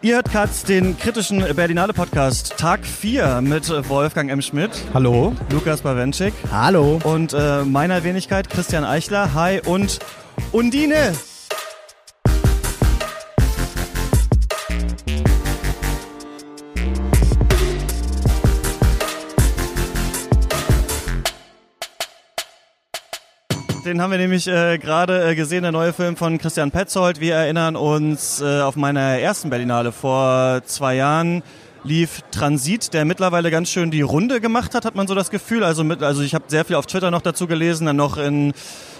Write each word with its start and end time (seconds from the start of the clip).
Ihr 0.00 0.14
hört 0.14 0.30
Katz, 0.30 0.62
den 0.62 0.96
kritischen 0.96 1.40
Berlinale 1.56 1.92
Podcast, 1.92 2.56
Tag 2.56 2.86
4 2.86 3.40
mit 3.40 3.68
Wolfgang 3.88 4.30
M. 4.30 4.40
Schmidt. 4.40 4.70
Hallo. 4.94 5.34
Lukas 5.50 5.82
Bawenschik. 5.82 6.34
Hallo. 6.52 7.00
Und 7.02 7.32
äh, 7.32 7.64
meiner 7.64 8.04
Wenigkeit 8.04 8.48
Christian 8.48 8.84
Eichler. 8.84 9.34
Hi 9.34 9.60
und 9.60 9.98
Undine. 10.52 11.14
Den 23.88 24.02
haben 24.02 24.10
wir 24.10 24.18
nämlich 24.18 24.46
äh, 24.46 24.76
gerade 24.76 25.30
äh, 25.30 25.34
gesehen, 25.34 25.62
der 25.62 25.72
neue 25.72 25.94
Film 25.94 26.14
von 26.14 26.36
Christian 26.36 26.70
Petzold. 26.70 27.20
Wir 27.20 27.36
erinnern 27.36 27.74
uns 27.74 28.38
äh, 28.38 28.60
auf 28.60 28.76
meiner 28.76 29.00
ersten 29.00 29.48
Berlinale 29.48 29.92
vor 29.92 30.60
zwei 30.66 30.96
Jahren 30.96 31.42
lief 31.88 32.22
Transit, 32.30 32.92
der 32.92 33.04
mittlerweile 33.04 33.50
ganz 33.50 33.70
schön 33.70 33.90
die 33.90 34.02
Runde 34.02 34.40
gemacht 34.40 34.74
hat, 34.74 34.84
hat 34.84 34.94
man 34.94 35.06
so 35.06 35.14
das 35.14 35.30
Gefühl. 35.30 35.64
Also, 35.64 35.82
mit, 35.82 36.02
also 36.02 36.22
ich 36.22 36.34
habe 36.34 36.44
sehr 36.48 36.64
viel 36.64 36.76
auf 36.76 36.86
Twitter 36.86 37.10
noch 37.10 37.22
dazu 37.22 37.46
gelesen, 37.46 37.86
dann 37.86 37.96
noch 37.96 38.18
in 38.18 38.52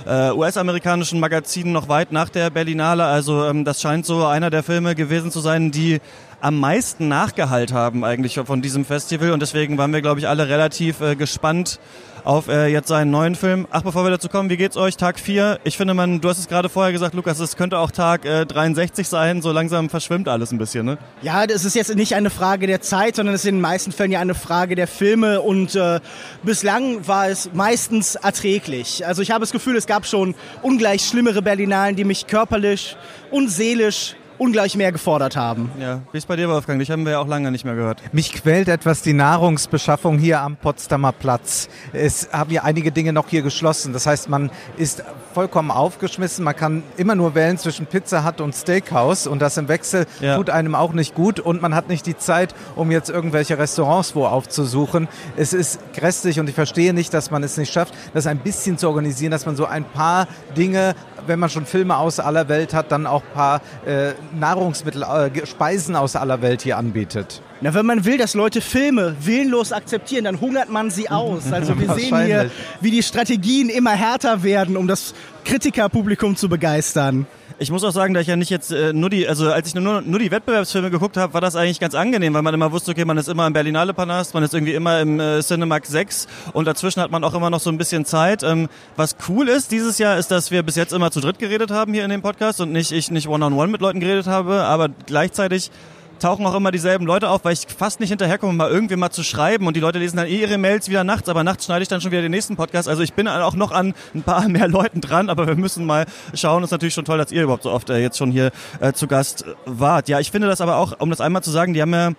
äh, 0.07 0.31
US-amerikanischen 0.31 1.21
Magazinen 1.21 1.73
noch 1.73 1.89
weit 1.89 2.13
nach 2.13 2.31
der 2.31 2.51
Berlinale. 2.51 3.05
Also 3.05 3.45
ähm, 3.45 3.65
das 3.65 3.81
scheint 3.81 4.07
so 4.07 4.25
einer 4.25 4.51
der 4.51 4.63
Filme 4.63 4.95
gewesen 4.95 5.31
zu 5.31 5.41
sein, 5.41 5.71
die 5.71 6.01
am 6.41 6.59
meisten 6.59 7.09
nachgehalt 7.09 7.73
haben 7.73 8.05
eigentlich 8.05 8.41
von 8.45 8.63
diesem 8.63 8.85
Festival 8.85 9.33
und 9.33 9.41
deswegen 9.41 9.77
waren 9.77 9.93
wir, 9.93 10.03
glaube 10.03 10.21
ich, 10.21 10.29
alle 10.29 10.49
relativ 10.49 11.01
äh, 11.01 11.17
gespannt 11.17 11.81
auf 12.25 12.49
äh, 12.49 12.67
jetzt 12.67 12.89
seinen 12.89 13.11
neuen 13.11 13.35
Film. 13.35 13.67
Ach, 13.71 13.83
bevor 13.83 14.05
wir 14.05 14.11
dazu 14.11 14.29
kommen, 14.29 14.51
wie 14.51 14.57
geht's 14.57 14.77
euch? 14.77 14.97
Tag 14.97 15.19
4. 15.19 15.61
Ich 15.65 15.77
finde, 15.77 15.95
man, 15.95 16.21
du 16.21 16.29
hast 16.29 16.39
es 16.39 16.47
gerade 16.47 16.69
vorher 16.69 16.93
gesagt, 16.93 17.15
Lukas, 17.15 17.41
es 17.41 17.57
könnte 17.57 17.79
auch 17.79 17.91
Tag 17.91 18.27
äh, 18.27 18.45
63 18.45 19.09
sein. 19.09 19.41
So 19.41 19.51
langsam 19.51 19.89
verschwimmt 19.89 20.29
alles 20.29 20.53
ein 20.53 20.59
bisschen, 20.59 20.85
ne? 20.85 20.99
Ja, 21.23 21.47
das 21.47 21.65
ist 21.65 21.75
jetzt 21.75 21.95
nicht 21.95 22.15
eine 22.15 22.29
Frage 22.29 22.67
der 22.67 22.78
Zeit, 22.81 23.17
sondern 23.17 23.35
es 23.35 23.43
ist 23.43 23.49
in 23.49 23.57
den 23.57 23.61
meisten 23.61 23.93
Fällen 23.93 24.11
ja 24.11 24.21
eine 24.21 24.35
Frage 24.35 24.75
der 24.75 24.87
Filme 24.87 25.41
und 25.41 25.75
äh, 25.75 26.01
bislang 26.43 27.07
war 27.07 27.29
es 27.29 27.51
meistens 27.53 28.15
erträglich. 28.15 29.07
Also 29.07 29.23
ich 29.23 29.31
habe 29.31 29.41
das 29.41 29.53
Gefühl, 29.53 29.77
es 29.77 29.87
gab 29.87 30.07
schon 30.07 30.35
ungleich 30.63 31.05
schlimmere 31.05 31.43
Berlinalen, 31.43 31.97
die 31.97 32.05
mich 32.05 32.27
körperlich 32.27 32.97
und 33.31 33.49
seelisch 33.49 34.15
ungleich 34.39 34.77
mehr 34.77 34.93
gefordert 34.93 35.37
haben. 35.37 35.71
Ja, 35.81 36.01
wie 36.13 36.19
ist 36.19 36.29
bei 36.29 36.37
dir, 36.37 36.49
Wolfgang? 36.49 36.79
Dich 36.79 36.91
haben 36.91 37.05
wir 37.05 37.13
ja 37.13 37.19
auch 37.19 37.27
lange 37.27 37.51
nicht 37.51 37.65
mehr 37.65 37.75
gehört. 37.75 38.03
Mich 38.13 38.33
quält 38.33 38.69
etwas 38.69 39.03
die 39.03 39.13
Nahrungsbeschaffung 39.13 40.19
hier 40.19 40.41
am 40.41 40.57
Potsdamer 40.57 41.13
Platz. 41.13 41.69
Es 41.93 42.29
haben 42.33 42.51
ja 42.51 42.63
einige 42.63 42.93
Dinge 42.93 43.13
noch 43.13 43.29
hier 43.29 43.43
geschlossen. 43.43 43.93
Das 43.93 44.07
heißt, 44.07 44.29
man 44.29 44.51
ist 44.77 45.03
vollkommen 45.35 45.71
aufgeschmissen. 45.71 46.45
Man 46.45 46.57
kann 46.57 46.83
immer 46.97 47.15
nur 47.15 47.35
wählen 47.35 47.59
zwischen 47.59 47.87
Pizza 47.87 48.25
Hut 48.25 48.41
und 48.41 48.55
Steakhouse 48.55 49.27
und 49.27 49.41
das 49.41 49.57
im 49.57 49.69
Wechsel 49.69 50.07
ja. 50.21 50.37
tut 50.37 50.51
einem 50.51 50.75
auch 50.75 50.93
nicht 50.93 51.15
gut 51.15 51.41
und 51.41 51.61
man 51.61 51.75
hat 51.75 51.89
nicht 51.89 52.07
die 52.07 52.17
Zeit, 52.17 52.55
um 52.77 52.91
jetzt 52.91 53.11
irgendwelche 53.11 53.59
Restaurants 53.59 54.15
wo 54.15 54.27
aufzusuchen. 54.27 55.09
Es 55.37 55.53
ist 55.53 55.81
grässlich 55.93 56.41
und 56.41 56.49
ich 56.49 56.55
verstehe 56.55 56.95
nicht, 56.95 57.13
dass 57.13 57.31
man 57.31 57.43
es 57.43 57.57
nicht 57.57 57.73
schafft, 57.73 57.95
das 58.15 58.27
ein 58.27 58.39
bisschen 58.39 58.79
zu 58.79 58.89
organisieren, 58.89 59.31
dass 59.31 59.47
man 59.47 59.57
so 59.57 59.67
ein 59.67 59.85
paar 59.85 60.29
Dinge 60.57 60.95
wenn 61.29 61.39
man 61.39 61.51
schon 61.51 61.67
Filme 61.67 61.97
aus 61.97 62.19
aller 62.19 62.49
Welt 62.49 62.75
hat, 62.75 62.91
dann 62.91 63.07
auch 63.07 63.23
ein 63.23 63.33
paar 63.35 63.61
äh, 63.87 64.13
Nahrungsmittel, 64.39 65.03
äh, 65.03 65.47
Speisen 65.47 65.97
aus 65.97 66.17
aller 66.17 66.43
Welt 66.43 66.63
hier 66.63 66.77
anbietet. 66.79 67.43
Na, 67.61 67.75
wenn 67.75 67.87
man 67.87 68.05
will, 68.05 68.19
dass 68.19 68.35
Leute 68.35 68.61
Filme 68.61 69.17
willenlos 69.21 69.73
akzeptieren, 69.73 70.25
dann 70.25 70.41
hungert 70.41 70.71
man 70.71 70.91
sie 70.91 71.11
aus. 71.11 71.43
Also 71.53 71.79
wir 71.79 71.93
sehen 71.95 72.25
hier, 72.25 72.51
wie 72.81 72.91
die 72.91 73.03
Strategien 73.03 73.69
immer 73.69 73.91
härter 73.91 74.43
werden, 74.43 74.77
um 74.77 74.87
das 74.87 75.15
Kritikerpublikum 75.45 76.37
zu 76.37 76.49
begeistern. 76.49 77.27
Ich 77.61 77.73
muss 77.73 77.83
auch 77.83 77.91
sagen, 77.91 78.15
da 78.15 78.21
ich 78.21 78.29
ja 78.29 78.37
nicht 78.37 78.51
jetzt 78.51 78.71
äh, 78.71 78.93
nur 78.93 79.11
die, 79.11 79.27
also 79.27 79.51
als 79.51 79.67
ich 79.67 79.75
nur, 79.75 80.01
nur 80.01 80.19
die 80.21 80.31
Wettbewerbsfilme 80.31 80.93
geguckt 80.93 81.17
habe, 81.17 81.35
war 81.35 81.41
das 81.41 81.57
eigentlich 81.57 81.81
ganz 81.81 81.97
angenehm, 81.97 82.33
weil 82.35 82.43
man 82.43 82.55
immer 82.55 82.71
wusste, 82.71 82.93
okay, 82.93 83.05
man 83.05 83.19
ist 83.19 83.29
immer 83.29 83.49
im 83.49 83.53
Berlinale 83.53 83.95
Palast, 83.95 84.33
man 84.33 84.45
ist 84.45 84.55
irgendwie 84.55 84.75
immer 84.75 85.01
im 85.01 85.19
äh, 85.19 85.41
Cinemax 85.41 85.89
6 85.89 86.29
und 86.53 86.67
dazwischen 86.67 87.03
hat 87.03 87.11
man 87.11 87.25
auch 87.25 87.35
immer 87.35 87.51
noch 87.51 87.59
so 87.59 87.71
ein 87.71 87.77
bisschen 87.77 88.05
Zeit. 88.05 88.45
Ähm, 88.45 88.69
was 88.95 89.17
cool 89.29 89.49
ist 89.49 89.73
dieses 89.73 89.99
Jahr, 89.99 90.19
ist, 90.19 90.31
dass 90.31 90.53
wir 90.53 90.63
bis 90.63 90.77
jetzt 90.77 90.93
immer 90.93 91.11
zu 91.11 91.21
dritt 91.21 91.41
geredet 91.41 91.73
haben 91.73 91.93
hier 91.93 92.05
in 92.05 92.11
dem 92.11 92.23
Podcast 92.23 92.61
und 92.61 92.71
nicht 92.71 92.93
ich 92.93 93.11
nicht 93.11 93.27
one-on-one 93.27 93.57
-on 93.57 93.67
-one 93.67 93.73
mit 93.73 93.81
Leuten 93.81 93.99
geredet 93.99 94.29
habe, 94.29 94.63
aber 94.63 94.89
gleichzeitig 95.07 95.73
tauchen 96.19 96.47
auch 96.47 96.55
immer 96.55 96.71
dieselben 96.71 97.07
Leute 97.07 97.29
auf, 97.31 97.45
weil 97.45 97.53
ich 97.53 97.67
fast 97.67 98.01
nicht 98.01 98.11
hinterherkomme, 98.11 98.53
mal 98.53 98.71
irgendwie 98.71 98.97
mal 98.97 99.11
zu 99.11 99.23
schreiben 99.23 99.67
und 99.67 99.77
die 99.77 99.81
Leute 99.81 99.99
lesen 99.99 100.17
dann 100.17 100.27
eh 100.27 100.41
ihre 100.41 100.59
Mails 100.59 100.89
wieder 100.89 101.05
nachts, 101.05 101.29
aber 101.29 101.45
nachts 101.45 101.65
schneide 101.65 101.83
ich 101.83 101.89
dann 101.89 102.01
schon 102.01 102.11
wieder 102.11 102.23
den 102.23 102.31
nächsten 102.31 102.57
Podcast. 102.57 102.89
Also 102.89 103.03
ich 103.03 103.13
bin 103.15 103.29
auch 103.29 103.55
noch 103.55 103.73
an 103.73 103.95
ein 104.15 104.23
paar 104.23 104.49
mehr 104.49 104.69
Leuten 104.69 105.01
dran, 105.01 105.31
aber 105.31 105.47
wir 105.47 105.57
müssen 105.57 105.87
mal 105.87 106.07
schauen. 106.35 106.63
Ist 106.65 106.71
natürlich 106.71 106.95
schon 106.95 107.05
toll, 107.05 107.19
dass 107.19 107.33
ihr 107.33 107.43
überhaupt 107.43 107.63
so 107.63 107.71
oft 107.71 107.91
äh, 107.91 107.99
jetzt 107.99 108.19
schon 108.19 108.31
hier 108.31 108.51
äh, 108.81 108.93
zu 108.93 109.07
Gast 109.07 109.45
wart. 109.65 110.09
Ja, 110.09 110.21
ich 110.21 110.31
finde 110.31 110.49
das 110.49 110.61
aber 110.61 110.77
auch, 110.77 111.01
um 111.01 111.11
das 111.11 111.21
einmal 111.21 111.43
zu 111.43 111.51
sagen, 111.51 111.75
die 111.75 111.83
haben 111.83 111.95
ja 111.95 112.13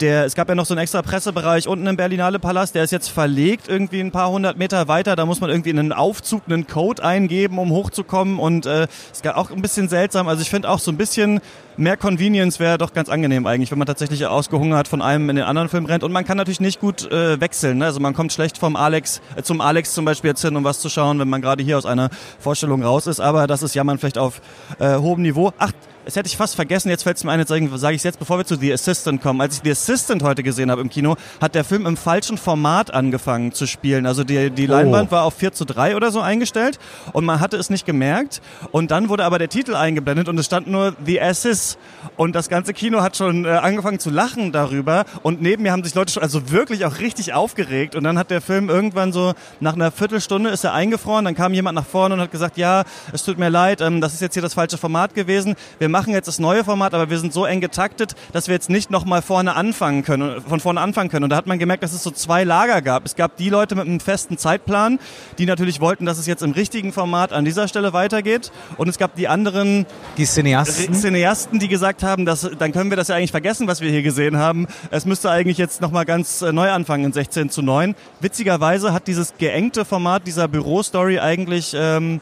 der, 0.00 0.24
es 0.24 0.34
gab 0.34 0.48
ja 0.48 0.54
noch 0.54 0.66
so 0.66 0.74
einen 0.74 0.82
extra 0.82 1.02
Pressebereich 1.02 1.68
unten 1.68 1.86
im 1.86 1.96
Berlinale 1.96 2.38
Palast, 2.38 2.74
der 2.74 2.84
ist 2.84 2.90
jetzt 2.90 3.08
verlegt 3.08 3.68
irgendwie 3.68 4.00
ein 4.00 4.12
paar 4.12 4.30
hundert 4.30 4.58
Meter 4.58 4.88
weiter. 4.88 5.16
Da 5.16 5.26
muss 5.26 5.40
man 5.40 5.50
irgendwie 5.50 5.70
in 5.70 5.78
einen 5.78 5.92
Aufzug 5.92 6.42
einen 6.46 6.66
Code 6.66 7.04
eingeben, 7.04 7.58
um 7.58 7.70
hochzukommen. 7.70 8.38
Und 8.38 8.66
äh, 8.66 8.86
ist 9.12 9.26
auch 9.28 9.50
ein 9.50 9.62
bisschen 9.62 9.88
seltsam. 9.88 10.28
Also 10.28 10.42
ich 10.42 10.50
finde 10.50 10.68
auch 10.68 10.78
so 10.78 10.90
ein 10.90 10.96
bisschen 10.96 11.40
mehr 11.76 11.96
Convenience 11.96 12.58
wäre 12.58 12.78
doch 12.78 12.92
ganz 12.92 13.08
angenehm 13.08 13.46
eigentlich, 13.46 13.70
wenn 13.70 13.78
man 13.78 13.86
tatsächlich 13.86 14.24
ausgehungert 14.26 14.88
von 14.88 15.02
einem 15.02 15.28
in 15.30 15.36
den 15.36 15.44
anderen 15.44 15.68
Film 15.68 15.86
rennt. 15.86 16.04
Und 16.04 16.12
man 16.12 16.24
kann 16.24 16.36
natürlich 16.36 16.60
nicht 16.60 16.80
gut 16.80 17.10
äh, 17.10 17.40
wechseln. 17.40 17.78
Ne? 17.78 17.86
Also 17.86 18.00
man 18.00 18.14
kommt 18.14 18.32
schlecht 18.32 18.58
vom 18.58 18.76
Alex 18.76 19.20
äh, 19.36 19.42
zum 19.42 19.60
Alex 19.60 19.94
zum 19.94 20.04
Beispiel 20.04 20.30
jetzt 20.30 20.42
hin, 20.42 20.56
um 20.56 20.64
was 20.64 20.80
zu 20.80 20.88
schauen, 20.88 21.18
wenn 21.18 21.28
man 21.28 21.42
gerade 21.42 21.62
hier 21.62 21.78
aus 21.78 21.86
einer 21.86 22.10
Vorstellung 22.38 22.82
raus 22.82 23.06
ist. 23.06 23.20
Aber 23.20 23.46
das 23.46 23.62
ist 23.62 23.74
ja 23.74 23.84
man 23.84 23.98
vielleicht 23.98 24.18
auf 24.18 24.40
äh, 24.78 24.96
hohem 24.96 25.22
Niveau. 25.22 25.52
Ach, 25.58 25.72
das 26.06 26.14
hätte 26.14 26.28
ich 26.28 26.36
fast 26.36 26.54
vergessen, 26.54 26.88
jetzt 26.88 27.02
fällt 27.02 27.16
es 27.16 27.24
mir 27.24 27.32
ein, 27.32 27.40
jetzt 27.40 27.48
sage 27.48 27.94
ich 27.94 28.00
es 28.00 28.04
jetzt, 28.04 28.20
bevor 28.20 28.38
wir 28.38 28.44
zu 28.44 28.54
The 28.54 28.72
Assistant 28.72 29.20
kommen. 29.20 29.40
Als 29.40 29.56
ich 29.56 29.62
The 29.64 29.72
Assistant 29.72 30.22
heute 30.22 30.44
gesehen 30.44 30.70
habe 30.70 30.80
im 30.80 30.88
Kino, 30.88 31.16
hat 31.40 31.56
der 31.56 31.64
Film 31.64 31.84
im 31.84 31.96
falschen 31.96 32.38
Format 32.38 32.94
angefangen 32.94 33.50
zu 33.50 33.66
spielen. 33.66 34.06
Also 34.06 34.22
die, 34.22 34.50
die 34.50 34.66
Leinwand 34.66 35.08
oh. 35.08 35.12
war 35.12 35.24
auf 35.24 35.34
4 35.34 35.52
zu 35.52 35.64
3 35.64 35.96
oder 35.96 36.12
so 36.12 36.20
eingestellt 36.20 36.78
und 37.12 37.24
man 37.24 37.40
hatte 37.40 37.56
es 37.56 37.70
nicht 37.70 37.86
gemerkt. 37.86 38.40
Und 38.70 38.92
dann 38.92 39.08
wurde 39.08 39.24
aber 39.24 39.40
der 39.40 39.48
Titel 39.48 39.74
eingeblendet 39.74 40.28
und 40.28 40.38
es 40.38 40.46
stand 40.46 40.68
nur 40.68 40.94
The 41.04 41.20
Assist. 41.20 41.76
Und 42.16 42.36
das 42.36 42.48
ganze 42.48 42.72
Kino 42.72 43.02
hat 43.02 43.16
schon 43.16 43.44
äh, 43.44 43.48
angefangen 43.48 43.98
zu 43.98 44.10
lachen 44.10 44.52
darüber. 44.52 45.06
Und 45.24 45.42
neben 45.42 45.64
mir 45.64 45.72
haben 45.72 45.82
sich 45.82 45.96
Leute 45.96 46.12
schon 46.12 46.22
also 46.22 46.52
wirklich 46.52 46.84
auch 46.84 47.00
richtig 47.00 47.34
aufgeregt. 47.34 47.96
Und 47.96 48.04
dann 48.04 48.16
hat 48.16 48.30
der 48.30 48.40
Film 48.40 48.68
irgendwann 48.68 49.12
so, 49.12 49.34
nach 49.58 49.74
einer 49.74 49.90
Viertelstunde 49.90 50.50
ist 50.50 50.62
er 50.62 50.72
eingefroren. 50.72 51.24
Dann 51.24 51.34
kam 51.34 51.52
jemand 51.52 51.74
nach 51.74 51.84
vorne 51.84 52.14
und 52.14 52.20
hat 52.20 52.30
gesagt, 52.30 52.58
ja, 52.58 52.84
es 53.12 53.24
tut 53.24 53.38
mir 53.38 53.48
leid, 53.48 53.80
ähm, 53.80 54.00
das 54.00 54.14
ist 54.14 54.20
jetzt 54.20 54.34
hier 54.34 54.42
das 54.42 54.54
falsche 54.54 54.78
Format 54.78 55.12
gewesen. 55.12 55.56
Wir 55.80 55.95
machen 55.96 56.12
jetzt 56.12 56.26
das 56.28 56.38
neue 56.38 56.62
Format, 56.62 56.92
aber 56.92 57.08
wir 57.08 57.18
sind 57.18 57.32
so 57.32 57.46
eng 57.46 57.62
getaktet, 57.62 58.16
dass 58.34 58.48
wir 58.48 58.54
jetzt 58.54 58.68
nicht 58.68 58.90
nochmal 58.90 59.22
vorne 59.22 59.56
anfangen 59.56 60.04
können, 60.04 60.42
von 60.42 60.60
vorne 60.60 60.78
anfangen 60.78 61.08
können. 61.08 61.24
Und 61.24 61.30
da 61.30 61.36
hat 61.36 61.46
man 61.46 61.58
gemerkt, 61.58 61.82
dass 61.82 61.94
es 61.94 62.02
so 62.02 62.10
zwei 62.10 62.44
Lager 62.44 62.82
gab. 62.82 63.06
Es 63.06 63.16
gab 63.16 63.38
die 63.38 63.48
Leute 63.48 63.74
mit 63.76 63.86
einem 63.86 63.98
festen 63.98 64.36
Zeitplan, 64.36 64.98
die 65.38 65.46
natürlich 65.46 65.80
wollten, 65.80 66.04
dass 66.04 66.18
es 66.18 66.26
jetzt 66.26 66.42
im 66.42 66.50
richtigen 66.50 66.92
Format 66.92 67.32
an 67.32 67.46
dieser 67.46 67.66
Stelle 67.66 67.94
weitergeht. 67.94 68.52
Und 68.76 68.88
es 68.88 68.98
gab 68.98 69.16
die 69.16 69.26
anderen 69.26 69.86
die 70.18 70.26
Cineasten, 70.26 70.92
Cineasten 70.92 71.60
die 71.60 71.68
gesagt 71.68 72.02
haben, 72.02 72.26
dass, 72.26 72.46
dann 72.58 72.72
können 72.72 72.90
wir 72.90 72.98
das 72.98 73.08
ja 73.08 73.14
eigentlich 73.14 73.30
vergessen, 73.30 73.66
was 73.66 73.80
wir 73.80 73.90
hier 73.90 74.02
gesehen 74.02 74.36
haben. 74.36 74.66
Es 74.90 75.06
müsste 75.06 75.30
eigentlich 75.30 75.56
jetzt 75.56 75.80
nochmal 75.80 76.04
ganz 76.04 76.42
äh, 76.42 76.52
neu 76.52 76.70
anfangen 76.70 77.04
in 77.04 77.14
16 77.14 77.48
zu 77.48 77.62
9. 77.62 77.94
Witzigerweise 78.20 78.92
hat 78.92 79.06
dieses 79.06 79.32
geengte 79.38 79.86
Format 79.86 80.26
dieser 80.26 80.46
Bürostory 80.46 81.20
eigentlich 81.20 81.74
ähm, 81.74 82.20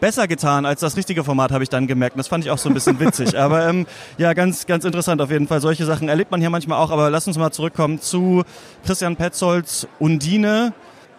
besser 0.00 0.28
getan 0.28 0.66
als 0.66 0.80
das 0.80 0.96
richtige 0.96 1.24
Format, 1.24 1.52
habe 1.52 1.64
ich 1.64 1.70
dann 1.70 1.86
gemerkt. 1.86 2.14
Und 2.14 2.18
das 2.18 2.28
fand 2.28 2.44
ich 2.44 2.50
auch 2.50 2.58
so 2.58 2.68
ein 2.68 2.74
bisschen 2.74 3.00
witzig. 3.00 3.38
aber 3.38 3.68
ähm, 3.68 3.86
ja, 4.18 4.32
ganz, 4.34 4.66
ganz 4.66 4.84
interessant 4.84 5.20
auf 5.20 5.30
jeden 5.30 5.46
Fall. 5.46 5.60
Solche 5.60 5.84
Sachen 5.84 6.08
erlebt 6.08 6.30
man 6.30 6.40
hier 6.40 6.50
manchmal 6.50 6.78
auch. 6.78 6.90
Aber 6.90 7.10
lass 7.10 7.26
uns 7.26 7.38
mal 7.38 7.50
zurückkommen 7.50 8.00
zu 8.00 8.44
Christian 8.84 9.16
Petzolds 9.16 9.86
Undine. 9.98 10.72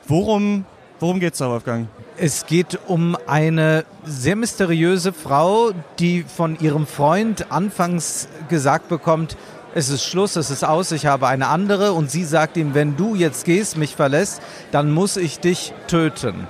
Worum, 0.08 0.66
worum 1.00 1.19
geht's 1.19 1.40
da, 1.40 1.50
Wolfgang? 1.50 1.88
Es 2.18 2.46
geht 2.46 2.80
um 2.88 3.18
eine 3.28 3.86
sehr 4.04 4.36
mysteriöse 4.36 5.13
Frau, 5.13 5.72
die 6.00 6.24
von 6.24 6.60
ihrem 6.60 6.88
Freund 6.88 7.51
anfangs 7.51 8.28
gesagt 8.50 8.90
bekommt, 8.90 9.38
es 9.78 9.90
ist 9.90 10.06
Schluss, 10.06 10.36
es 10.36 10.50
ist 10.50 10.63
aus, 10.63 10.92
ich 10.92 11.06
habe 11.06 11.28
eine 11.28 11.50
andere 11.50 11.94
und 11.94 12.10
sie 12.10 12.24
sagt 12.24 12.57
ihm, 12.57 12.74
wenn 12.74 12.98
du 12.98 13.13
jetzt 13.13 13.46
gehst, 13.46 13.78
mich 13.78 13.96
verlässt, 13.96 14.42
dann 14.72 14.92
muss 14.92 15.18
ich 15.18 15.40
dich 15.40 15.72
töten. 15.88 16.48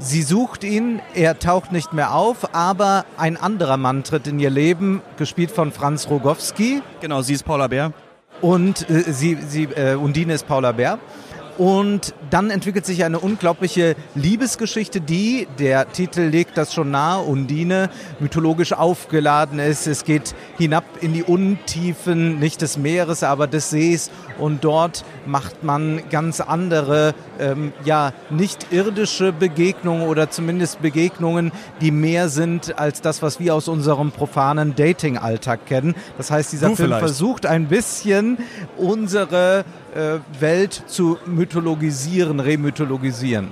Sie 0.00 0.22
sucht 0.22 0.62
ihn, 0.62 1.00
er 1.14 1.40
taucht 1.40 1.72
nicht 1.72 1.92
mehr 1.92 2.14
auf, 2.14 2.54
aber 2.54 3.04
ein 3.16 3.36
anderer 3.36 3.76
Mann 3.76 4.04
tritt 4.04 4.28
in 4.28 4.38
ihr 4.38 4.48
Leben, 4.48 5.02
gespielt 5.16 5.50
von 5.50 5.72
Franz 5.72 6.08
Rogowski. 6.08 6.82
Genau, 7.00 7.22
sie 7.22 7.34
ist 7.34 7.44
Paula 7.44 7.66
Bär. 7.66 7.92
Und 8.40 8.88
äh, 8.88 9.02
sie, 9.12 9.36
sie, 9.48 9.64
äh, 9.64 9.96
Undine 9.96 10.34
ist 10.34 10.46
Paula 10.46 10.70
Bär. 10.70 11.00
Und 11.58 12.14
dann 12.30 12.50
entwickelt 12.50 12.86
sich 12.86 13.04
eine 13.04 13.18
unglaubliche 13.18 13.96
Liebesgeschichte, 14.14 15.00
die, 15.00 15.48
der 15.58 15.90
Titel 15.90 16.20
legt 16.20 16.56
das 16.56 16.72
schon 16.72 16.92
nahe, 16.92 17.20
Undine, 17.22 17.90
mythologisch 18.20 18.72
aufgeladen 18.72 19.58
ist. 19.58 19.88
Es 19.88 20.04
geht 20.04 20.36
hinab 20.56 20.84
in 21.00 21.14
die 21.14 21.24
Untiefen, 21.24 22.38
nicht 22.38 22.62
des 22.62 22.78
Meeres, 22.78 23.24
aber 23.24 23.48
des 23.48 23.70
Sees. 23.70 24.10
Und 24.38 24.62
dort 24.62 25.04
macht 25.26 25.64
man 25.64 26.00
ganz 26.10 26.40
andere, 26.40 27.12
ähm, 27.40 27.72
ja, 27.84 28.12
nicht 28.30 28.72
irdische 28.72 29.32
Begegnungen 29.32 30.06
oder 30.06 30.30
zumindest 30.30 30.80
Begegnungen, 30.80 31.50
die 31.80 31.90
mehr 31.90 32.28
sind 32.28 32.78
als 32.78 33.00
das, 33.00 33.20
was 33.20 33.40
wir 33.40 33.56
aus 33.56 33.66
unserem 33.66 34.12
profanen 34.12 34.76
Dating-Alltag 34.76 35.66
kennen. 35.66 35.96
Das 36.18 36.30
heißt, 36.30 36.52
dieser 36.52 36.68
Du 36.68 36.76
Film 36.76 36.90
vielleicht. 36.90 37.00
versucht 37.00 37.46
ein 37.46 37.66
bisschen 37.66 38.38
unsere 38.76 39.64
äh, 39.94 40.18
Welt 40.40 40.84
zu 40.86 41.18
mythologisieren, 41.26 41.47
remythologisieren. 42.40 43.50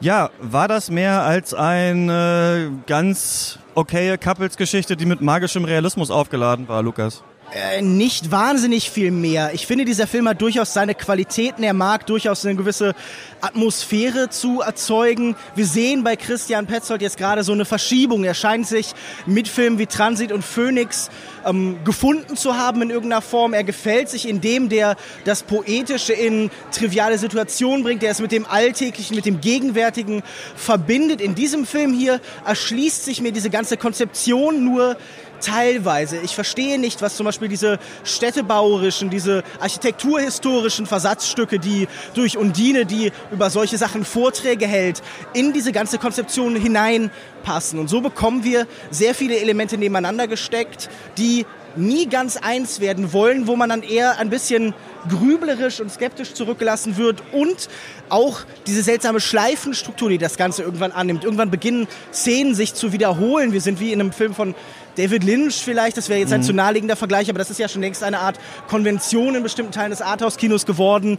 Ja, 0.00 0.30
war 0.40 0.68
das 0.68 0.90
mehr 0.90 1.22
als 1.22 1.54
eine 1.54 2.72
ganz 2.86 3.58
okaye 3.74 4.18
Couples-Geschichte, 4.18 4.96
die 4.96 5.06
mit 5.06 5.20
magischem 5.20 5.64
Realismus 5.64 6.10
aufgeladen 6.10 6.68
war, 6.68 6.82
Lukas? 6.82 7.22
Äh, 7.52 7.82
nicht 7.82 8.32
wahnsinnig 8.32 8.90
viel 8.90 9.10
mehr. 9.10 9.52
Ich 9.54 9.66
finde, 9.66 9.84
dieser 9.84 10.06
Film 10.06 10.28
hat 10.28 10.40
durchaus 10.40 10.72
seine 10.72 10.94
Qualitäten. 10.94 11.62
Er 11.62 11.74
mag 11.74 12.06
durchaus 12.06 12.44
eine 12.44 12.56
gewisse 12.56 12.94
Atmosphäre 13.40 14.28
zu 14.30 14.62
erzeugen. 14.62 15.36
Wir 15.54 15.66
sehen 15.66 16.02
bei 16.02 16.16
Christian 16.16 16.66
Petzold 16.66 17.02
jetzt 17.02 17.16
gerade 17.16 17.44
so 17.44 17.52
eine 17.52 17.64
Verschiebung. 17.64 18.24
Er 18.24 18.34
scheint 18.34 18.66
sich 18.66 18.94
mit 19.26 19.46
Filmen 19.46 19.78
wie 19.78 19.86
Transit 19.86 20.32
und 20.32 20.42
Phoenix 20.42 21.10
ähm, 21.46 21.78
gefunden 21.84 22.36
zu 22.36 22.56
haben 22.56 22.82
in 22.82 22.90
irgendeiner 22.90 23.22
Form. 23.22 23.52
Er 23.52 23.62
gefällt 23.62 24.08
sich 24.08 24.28
in 24.28 24.40
dem, 24.40 24.68
der 24.68 24.96
das 25.24 25.42
Poetische 25.42 26.12
in 26.12 26.50
triviale 26.72 27.18
Situationen 27.18 27.84
bringt, 27.84 28.02
der 28.02 28.10
es 28.10 28.20
mit 28.20 28.32
dem 28.32 28.46
Alltäglichen, 28.46 29.14
mit 29.14 29.26
dem 29.26 29.40
Gegenwärtigen 29.40 30.22
verbindet. 30.56 31.20
In 31.20 31.36
diesem 31.36 31.66
Film 31.66 31.92
hier 31.92 32.20
erschließt 32.44 33.04
sich 33.04 33.20
mir 33.20 33.30
diese 33.30 33.50
ganze 33.50 33.76
Konzeption 33.76 34.64
nur 34.64 34.96
teilweise. 35.44 36.18
Ich 36.18 36.34
verstehe 36.34 36.78
nicht, 36.78 37.02
was 37.02 37.16
zum 37.16 37.26
Beispiel 37.26 37.48
diese 37.48 37.78
städtebauerischen, 38.04 39.10
diese 39.10 39.42
architekturhistorischen 39.60 40.86
Versatzstücke, 40.86 41.58
die 41.58 41.86
durch 42.14 42.36
Undine, 42.36 42.86
die 42.86 43.12
über 43.30 43.50
solche 43.50 43.78
Sachen 43.78 44.04
Vorträge 44.04 44.66
hält, 44.66 45.02
in 45.34 45.52
diese 45.52 45.72
ganze 45.72 45.98
Konzeption 45.98 46.56
hineinpassen. 46.56 47.78
Und 47.78 47.88
so 47.88 48.00
bekommen 48.00 48.44
wir 48.44 48.66
sehr 48.90 49.14
viele 49.14 49.38
Elemente 49.38 49.76
nebeneinander 49.76 50.26
gesteckt, 50.26 50.88
die 51.18 51.44
nie 51.76 52.06
ganz 52.06 52.36
eins 52.36 52.80
werden 52.80 53.12
wollen, 53.12 53.46
wo 53.46 53.56
man 53.56 53.68
dann 53.68 53.82
eher 53.82 54.18
ein 54.18 54.30
bisschen 54.30 54.74
grüblerisch 55.08 55.80
und 55.80 55.90
skeptisch 55.90 56.34
zurückgelassen 56.34 56.96
wird 56.96 57.22
und 57.32 57.68
auch 58.08 58.40
diese 58.66 58.82
seltsame 58.82 59.20
Schleifenstruktur, 59.20 60.08
die 60.08 60.18
das 60.18 60.36
Ganze 60.36 60.62
irgendwann 60.62 60.92
annimmt. 60.92 61.24
Irgendwann 61.24 61.50
beginnen 61.50 61.88
Szenen 62.12 62.54
sich 62.54 62.74
zu 62.74 62.92
wiederholen. 62.92 63.52
Wir 63.52 63.60
sind 63.60 63.80
wie 63.80 63.92
in 63.92 64.00
einem 64.00 64.12
Film 64.12 64.34
von 64.34 64.54
David 64.96 65.24
Lynch 65.24 65.54
vielleicht, 65.54 65.96
das 65.96 66.08
wäre 66.08 66.20
jetzt 66.20 66.32
ein 66.32 66.42
zu 66.42 66.52
naheliegender 66.52 66.96
Vergleich, 66.96 67.28
aber 67.28 67.38
das 67.38 67.50
ist 67.50 67.58
ja 67.58 67.68
schon 67.68 67.82
längst 67.82 68.02
eine 68.02 68.20
Art 68.20 68.38
Konvention 68.68 69.34
in 69.34 69.42
bestimmten 69.42 69.72
Teilen 69.72 69.90
des 69.90 70.02
Arthouse-Kinos 70.02 70.66
geworden, 70.66 71.18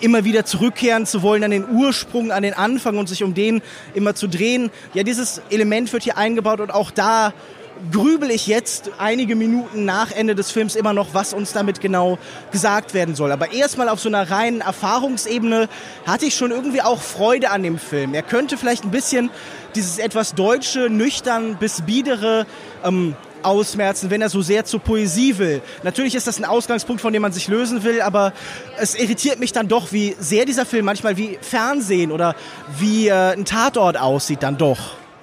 immer 0.00 0.24
wieder 0.24 0.44
zurückkehren 0.44 1.06
zu 1.06 1.22
wollen 1.22 1.44
an 1.44 1.50
den 1.50 1.68
Ursprung, 1.68 2.32
an 2.32 2.42
den 2.42 2.54
Anfang 2.54 2.98
und 2.98 3.08
sich 3.08 3.22
um 3.22 3.34
den 3.34 3.62
immer 3.94 4.14
zu 4.14 4.28
drehen. 4.28 4.70
Ja, 4.94 5.02
dieses 5.04 5.40
Element 5.50 5.92
wird 5.92 6.02
hier 6.02 6.18
eingebaut 6.18 6.60
und 6.60 6.72
auch 6.72 6.90
da 6.90 7.32
grübel 7.90 8.30
ich 8.30 8.46
jetzt 8.46 8.90
einige 8.98 9.34
Minuten 9.34 9.84
nach 9.84 10.12
Ende 10.12 10.34
des 10.34 10.50
Films 10.50 10.76
immer 10.76 10.92
noch, 10.92 11.14
was 11.14 11.34
uns 11.34 11.52
damit 11.52 11.80
genau 11.80 12.18
gesagt 12.50 12.94
werden 12.94 13.14
soll. 13.14 13.32
Aber 13.32 13.52
erstmal 13.52 13.88
auf 13.88 14.00
so 14.00 14.08
einer 14.08 14.30
reinen 14.30 14.60
Erfahrungsebene 14.60 15.68
hatte 16.06 16.26
ich 16.26 16.34
schon 16.34 16.50
irgendwie 16.50 16.82
auch 16.82 17.00
Freude 17.00 17.50
an 17.50 17.62
dem 17.62 17.78
Film. 17.78 18.14
Er 18.14 18.22
könnte 18.22 18.56
vielleicht 18.56 18.84
ein 18.84 18.90
bisschen 18.90 19.30
dieses 19.74 19.98
etwas 19.98 20.34
deutsche, 20.34 20.90
nüchtern 20.90 21.56
bis 21.58 21.82
biedere 21.82 22.46
ähm, 22.84 23.14
ausmerzen, 23.42 24.10
wenn 24.10 24.22
er 24.22 24.28
so 24.28 24.42
sehr 24.42 24.64
zur 24.64 24.80
Poesie 24.80 25.38
will. 25.38 25.62
Natürlich 25.82 26.14
ist 26.14 26.26
das 26.26 26.38
ein 26.38 26.44
Ausgangspunkt, 26.44 27.02
von 27.02 27.12
dem 27.12 27.22
man 27.22 27.32
sich 27.32 27.48
lösen 27.48 27.82
will, 27.82 28.00
aber 28.00 28.32
es 28.78 28.94
irritiert 28.94 29.40
mich 29.40 29.52
dann 29.52 29.68
doch, 29.68 29.92
wie 29.92 30.14
sehr 30.18 30.44
dieser 30.44 30.66
Film 30.66 30.84
manchmal 30.84 31.16
wie 31.16 31.38
Fernsehen 31.40 32.12
oder 32.12 32.34
wie 32.78 33.08
äh, 33.08 33.32
ein 33.32 33.44
Tatort 33.44 33.98
aussieht 33.98 34.42
dann 34.42 34.58
doch. 34.58 34.78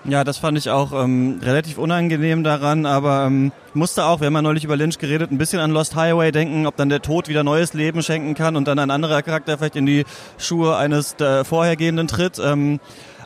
Ja, 0.06 0.24
das 0.24 0.38
fand 0.38 0.58
ich 0.58 0.70
auch 0.70 0.94
ähm, 0.94 1.40
relativ 1.44 1.78
unangenehm 1.78 2.44
daran, 2.44 2.86
aber 2.86 3.26
ähm, 3.26 3.52
musste 3.74 4.06
auch, 4.06 4.22
wir 4.22 4.28
haben 4.28 4.34
ja 4.34 4.42
neulich 4.42 4.64
über 4.64 4.78
Lynch 4.78 4.98
geredet, 4.98 5.30
ein 5.30 5.38
bisschen 5.38 5.60
an 5.60 5.72
Lost 5.72 5.96
Highway 5.96 6.32
denken, 6.32 6.66
ob 6.68 6.78
dann 6.78 6.88
der 6.88 7.02
Tod 7.02 7.28
wieder 7.28 7.44
neues 7.44 7.74
Leben 7.74 8.02
schenken 8.02 8.34
kann 8.34 8.56
und 8.56 8.68
dann 8.68 8.80
ein 8.80 8.92
anderer 8.92 9.22
Charakter 9.22 9.58
vielleicht 9.58 9.76
in 9.76 9.86
die 9.86 10.06
Schuhe 10.38 10.78
eines 10.78 11.18
der 11.18 11.44
vorhergehenden 11.44 12.08
tritt. 12.08 12.40
Ähm, 12.40 12.80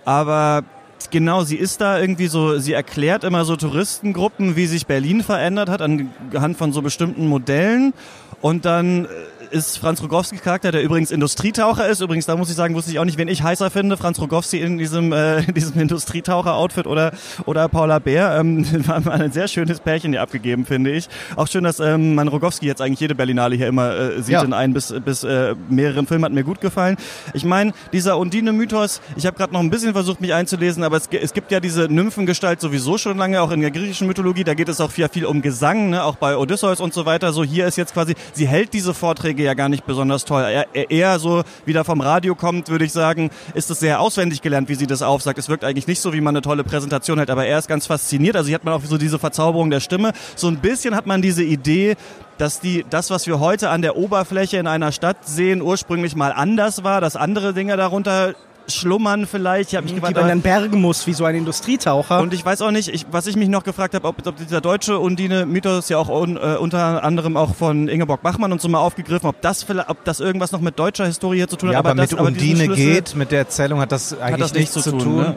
aber 0.04 0.64
genau, 1.12 1.44
sie 1.44 1.58
ist 1.58 1.82
da 1.82 2.00
irgendwie 2.00 2.28
so, 2.28 2.58
sie 2.58 2.74
erklärt 2.74 3.24
immer 3.24 3.46
so 3.46 3.56
Touristengruppen, 3.56 4.56
wie 4.56 4.66
sich 4.66 4.88
Berlin 4.88 5.24
verändert 5.24 5.70
hat 5.70 5.82
anhand 5.82 6.58
von 6.58 6.72
so 6.74 6.82
bestimmten 6.82 7.28
Modellen. 7.28 7.94
Und 8.42 8.66
dann 8.66 9.06
äh, 9.06 9.08
ist 9.54 9.78
Franz 9.78 10.02
Rogowskis 10.02 10.42
Charakter, 10.42 10.72
der 10.72 10.82
übrigens 10.82 11.12
Industrietaucher 11.12 11.88
ist. 11.88 12.02
Übrigens, 12.02 12.26
da 12.26 12.36
muss 12.36 12.50
ich 12.50 12.56
sagen, 12.56 12.74
wusste 12.74 12.92
ich 12.92 12.98
auch 12.98 13.06
nicht, 13.06 13.20
wen 13.20 13.28
ich 13.28 13.44
heißer 13.44 13.70
finde. 13.70 13.98
Franz 13.98 14.20
Rogowski 14.20 14.60
in 14.60 14.80
diesem, 14.80 15.14
äh, 15.14 15.42
in 15.44 15.54
diesem 15.54 15.80
Industrietaucher-Outfit 15.80 16.88
oder, 16.88 17.12
oder 17.46 17.70
Paula 17.70 18.00
Bär. 18.00 18.36
Ähm, 18.40 18.66
war 18.88 19.06
ein 19.14 19.32
sehr 19.32 19.48
schönes 19.48 19.80
Pärchen 19.80 20.12
hier 20.12 20.22
abgegeben, 20.24 20.66
finde 20.66 20.92
ich. 20.92 21.08
Auch 21.36 21.48
schön, 21.48 21.64
dass 21.64 21.80
ähm, 21.80 22.16
man 22.16 22.28
Rogowski 22.28 22.66
jetzt 22.66 22.82
eigentlich 22.82 23.00
jede 23.00 23.14
Berlinale 23.14 23.56
hier 23.56 23.68
immer 23.68 23.96
äh, 23.96 24.22
sieht 24.22 24.34
Ja. 24.34 24.42
in 24.42 24.54
ein 24.54 24.74
bis, 24.74 24.94
bis 25.06 25.24
äh, 25.24 25.54
mehreren 25.70 26.08
Filmen. 26.08 26.26
Hat 26.26 26.34
mir 26.34 26.44
gut 26.44 26.60
gefallen. 26.60 26.98
Ich 27.34 27.46
meine, 27.46 27.74
dieser 27.94 28.18
Undine-Mythos, 28.18 29.02
ich 29.16 29.28
habe 29.28 29.38
gerade 29.38 29.54
noch 29.54 29.60
ein 29.60 29.70
bisschen 29.70 29.94
versucht, 29.94 30.20
mich 30.20 30.34
einzulesen, 30.34 30.84
aber 30.84 30.98
es, 30.98 31.08
es 31.12 31.34
gibt 31.34 31.52
ja 31.52 31.60
diese 31.60 31.88
Nymphengestalt 31.94 32.60
sowieso 32.60 32.98
schon 32.98 33.18
lange, 33.18 33.40
auch 33.42 33.52
in 33.52 33.62
der 33.62 33.70
griechischen 33.72 34.08
Mythologie. 34.08 34.44
Da 34.44 34.56
geht 34.56 34.70
es 34.70 34.82
auch 34.82 34.90
viel, 34.90 35.08
viel 35.10 35.26
um 35.26 35.44
Gesang, 35.44 35.92
ne? 35.92 36.04
auch 36.04 36.16
bei 36.16 36.38
Odysseus 36.38 36.82
und 36.82 36.94
so 36.94 37.06
weiter. 37.06 37.34
So 37.34 37.44
hier 37.44 37.68
ist 37.68 37.78
jetzt 37.78 37.94
quasi, 37.94 38.16
sie 38.34 38.48
hält 38.48 38.74
diese 38.74 38.96
Vorträge 38.96 39.43
ja 39.44 39.54
gar 39.54 39.70
nicht 39.70 39.86
besonders 39.86 40.26
toll. 40.26 40.66
Eher, 40.74 41.20
so, 41.20 41.44
wie 41.66 41.74
da 41.74 41.84
vom 41.84 42.02
Radio 42.02 42.36
kommt, 42.36 42.70
würde 42.70 42.86
ich 42.86 42.92
sagen, 42.92 43.30
ist 43.54 43.70
es 43.70 43.80
sehr 43.80 44.00
auswendig 44.00 44.42
gelernt, 44.42 44.70
wie 44.70 44.76
sie 44.76 44.88
das 44.88 45.02
aufsagt. 45.02 45.38
Es 45.38 45.50
wirkt 45.50 45.64
eigentlich 45.64 45.88
nicht 45.88 46.02
so, 46.02 46.14
wie 46.14 46.22
man 46.22 46.36
eine 46.36 46.42
tolle 46.42 46.64
Präsentation 46.64 47.18
hält, 47.18 47.30
aber 47.30 47.46
er 47.46 47.60
ist 47.60 47.68
ganz 47.68 47.88
fasziniert. 47.88 48.36
Also 48.36 48.48
hier 48.48 48.56
hat 48.56 48.64
man 48.64 48.74
auch 48.74 48.84
so 48.84 48.98
diese 48.98 49.20
Verzauberung 49.20 49.70
der 49.70 49.80
Stimme. 49.80 50.14
So 50.36 50.48
ein 50.48 50.58
bisschen 50.58 50.96
hat 50.96 51.06
man 51.06 51.22
diese 51.22 51.44
Idee, 51.44 51.96
dass 52.38 52.60
die, 52.60 52.86
das, 52.90 53.10
was 53.10 53.28
wir 53.28 53.40
heute 53.40 53.70
an 53.70 53.82
der 53.82 53.96
Oberfläche 53.96 54.58
in 54.58 54.68
einer 54.68 54.92
Stadt 54.92 55.28
sehen, 55.28 55.62
ursprünglich 55.62 56.16
mal 56.16 56.32
anders 56.32 56.84
war, 56.84 57.02
dass 57.02 57.16
andere 57.16 57.54
Dinge 57.54 57.78
darunter 57.78 58.34
schlummern 58.68 59.26
vielleicht. 59.26 59.70
Ich 59.70 59.76
habe 59.76 59.84
mich 59.84 59.94
die 59.94 59.96
gefragt, 59.96 60.16
man 60.16 60.24
aber- 60.24 60.30
dann 60.30 60.42
bergen 60.42 60.82
muss, 60.82 61.06
wie 61.08 61.14
so 61.14 61.26
ein 61.26 61.36
Industrietaucher. 61.36 62.20
und 62.22 62.34
ich 62.34 62.46
weiß 62.46 62.62
auch 62.62 62.72
nicht, 62.72 62.90
ich, 62.90 63.06
was 63.12 63.28
ich 63.28 63.36
mich 63.36 63.50
noch 63.50 63.64
gefragt 63.64 63.94
habe, 63.94 64.08
ob, 64.08 64.26
ob 64.26 64.36
dieser 64.38 64.62
deutsche 64.62 65.00
Undine-Mythos 65.00 65.90
ja 65.90 65.98
auch 65.98 66.10
un, 66.10 66.38
äh, 66.38 66.56
unter 66.58 67.04
anderem 67.04 67.38
auch 67.38 67.56
von 67.56 67.88
Ingeborg 67.88 68.22
Bachmann 68.22 68.52
und 68.52 68.62
so 68.62 68.70
mal 68.70 68.80
aufgegriffen, 68.80 69.28
ob 69.28 69.42
das 69.42 69.64
vielleicht, 69.64 69.90
ob 69.90 70.04
das 70.06 70.20
irgendwas 70.20 70.52
noch 70.52 70.62
mit 70.62 70.78
deutscher 70.80 71.06
Historie 71.06 71.38
hier 71.38 71.48
zu 71.48 71.56
tun 71.56 71.70
hat. 71.70 71.74
Ja, 71.74 71.80
aber, 71.80 71.96
das, 71.96 72.12
mit 72.12 72.20
aber 72.20 72.28
Undine 72.28 72.68
geht, 72.70 73.16
mit 73.16 73.32
der 73.32 73.40
Erzählung 73.40 73.80
hat 73.80 73.92
das 73.92 74.14
eigentlich 74.14 74.34
hat 74.34 74.42
das 74.42 74.54
nichts 74.54 74.74
zu 74.74 74.92
tun. 74.92 75.16
Ne? 75.18 75.36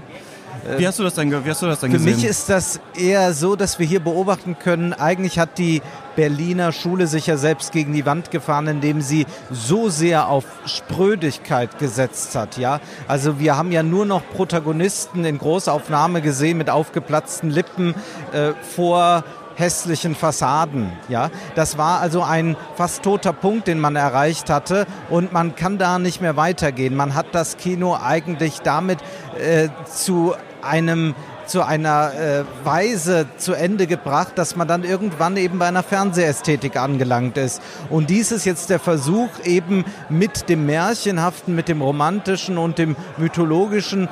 Wie 0.76 0.86
hast 0.86 0.98
du 0.98 1.02
das 1.02 1.14
denn, 1.14 1.30
wie 1.30 1.50
hast 1.50 1.62
du 1.62 1.66
das 1.66 1.80
denn 1.80 1.90
Für 1.90 1.98
gesehen? 1.98 2.16
mich 2.16 2.24
ist 2.24 2.48
das 2.48 2.80
eher 2.96 3.32
so, 3.32 3.56
dass 3.56 3.78
wir 3.78 3.86
hier 3.86 4.00
beobachten 4.00 4.58
können, 4.58 4.92
eigentlich 4.92 5.38
hat 5.38 5.58
die 5.58 5.82
Berliner 6.16 6.72
Schule 6.72 7.06
sich 7.06 7.26
ja 7.26 7.36
selbst 7.36 7.72
gegen 7.72 7.92
die 7.92 8.06
Wand 8.06 8.30
gefahren, 8.30 8.66
indem 8.66 9.00
sie 9.00 9.26
so 9.50 9.90
sehr 9.90 10.28
auf 10.28 10.44
Sprödigkeit 10.64 11.78
gesetzt 11.78 12.34
hat, 12.34 12.56
ja. 12.56 12.80
Also 13.06 13.38
wir 13.38 13.56
haben 13.56 13.70
ja 13.70 13.82
nur 13.82 14.06
noch 14.06 14.22
Protagonisten 14.34 15.24
in 15.24 15.38
Großaufnahme 15.38 16.22
gesehen 16.22 16.58
mit 16.58 16.70
aufgeplatzten 16.70 17.50
Lippen 17.50 17.94
äh, 18.32 18.52
vor 18.74 19.24
hässlichen 19.56 20.14
Fassaden, 20.14 20.92
ja. 21.08 21.30
Das 21.54 21.78
war 21.78 22.00
also 22.00 22.22
ein 22.22 22.56
fast 22.76 23.02
toter 23.02 23.32
Punkt, 23.32 23.68
den 23.68 23.78
man 23.78 23.96
erreicht 23.96 24.50
hatte 24.50 24.86
und 25.10 25.32
man 25.32 25.54
kann 25.54 25.78
da 25.78 25.98
nicht 25.98 26.20
mehr 26.20 26.36
weitergehen. 26.36 26.94
Man 26.94 27.14
hat 27.14 27.26
das 27.32 27.56
Kino 27.56 27.96
eigentlich 28.02 28.60
damit 28.60 28.98
äh, 29.38 29.68
zu 29.84 30.34
einem 30.66 31.14
zu 31.46 31.62
einer 31.62 32.12
äh, 32.14 32.44
Weise 32.64 33.26
zu 33.38 33.54
Ende 33.54 33.86
gebracht, 33.86 34.32
dass 34.36 34.56
man 34.56 34.66
dann 34.66 34.84
irgendwann 34.84 35.36
eben 35.36 35.58
bei 35.58 35.66
einer 35.66 35.82
Fernsehästhetik 35.82 36.76
angelangt 36.76 37.36
ist. 37.36 37.62
Und 37.88 38.10
dies 38.10 38.32
ist 38.32 38.44
jetzt 38.44 38.70
der 38.70 38.80
Versuch, 38.80 39.28
eben 39.44 39.84
mit 40.08 40.48
dem 40.48 40.66
Märchenhaften, 40.66 41.54
mit 41.54 41.68
dem 41.68 41.82
Romantischen 41.82 42.58
und 42.58 42.78
dem 42.78 42.96
Mythologischen 43.16 44.08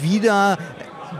wieder 0.00 0.58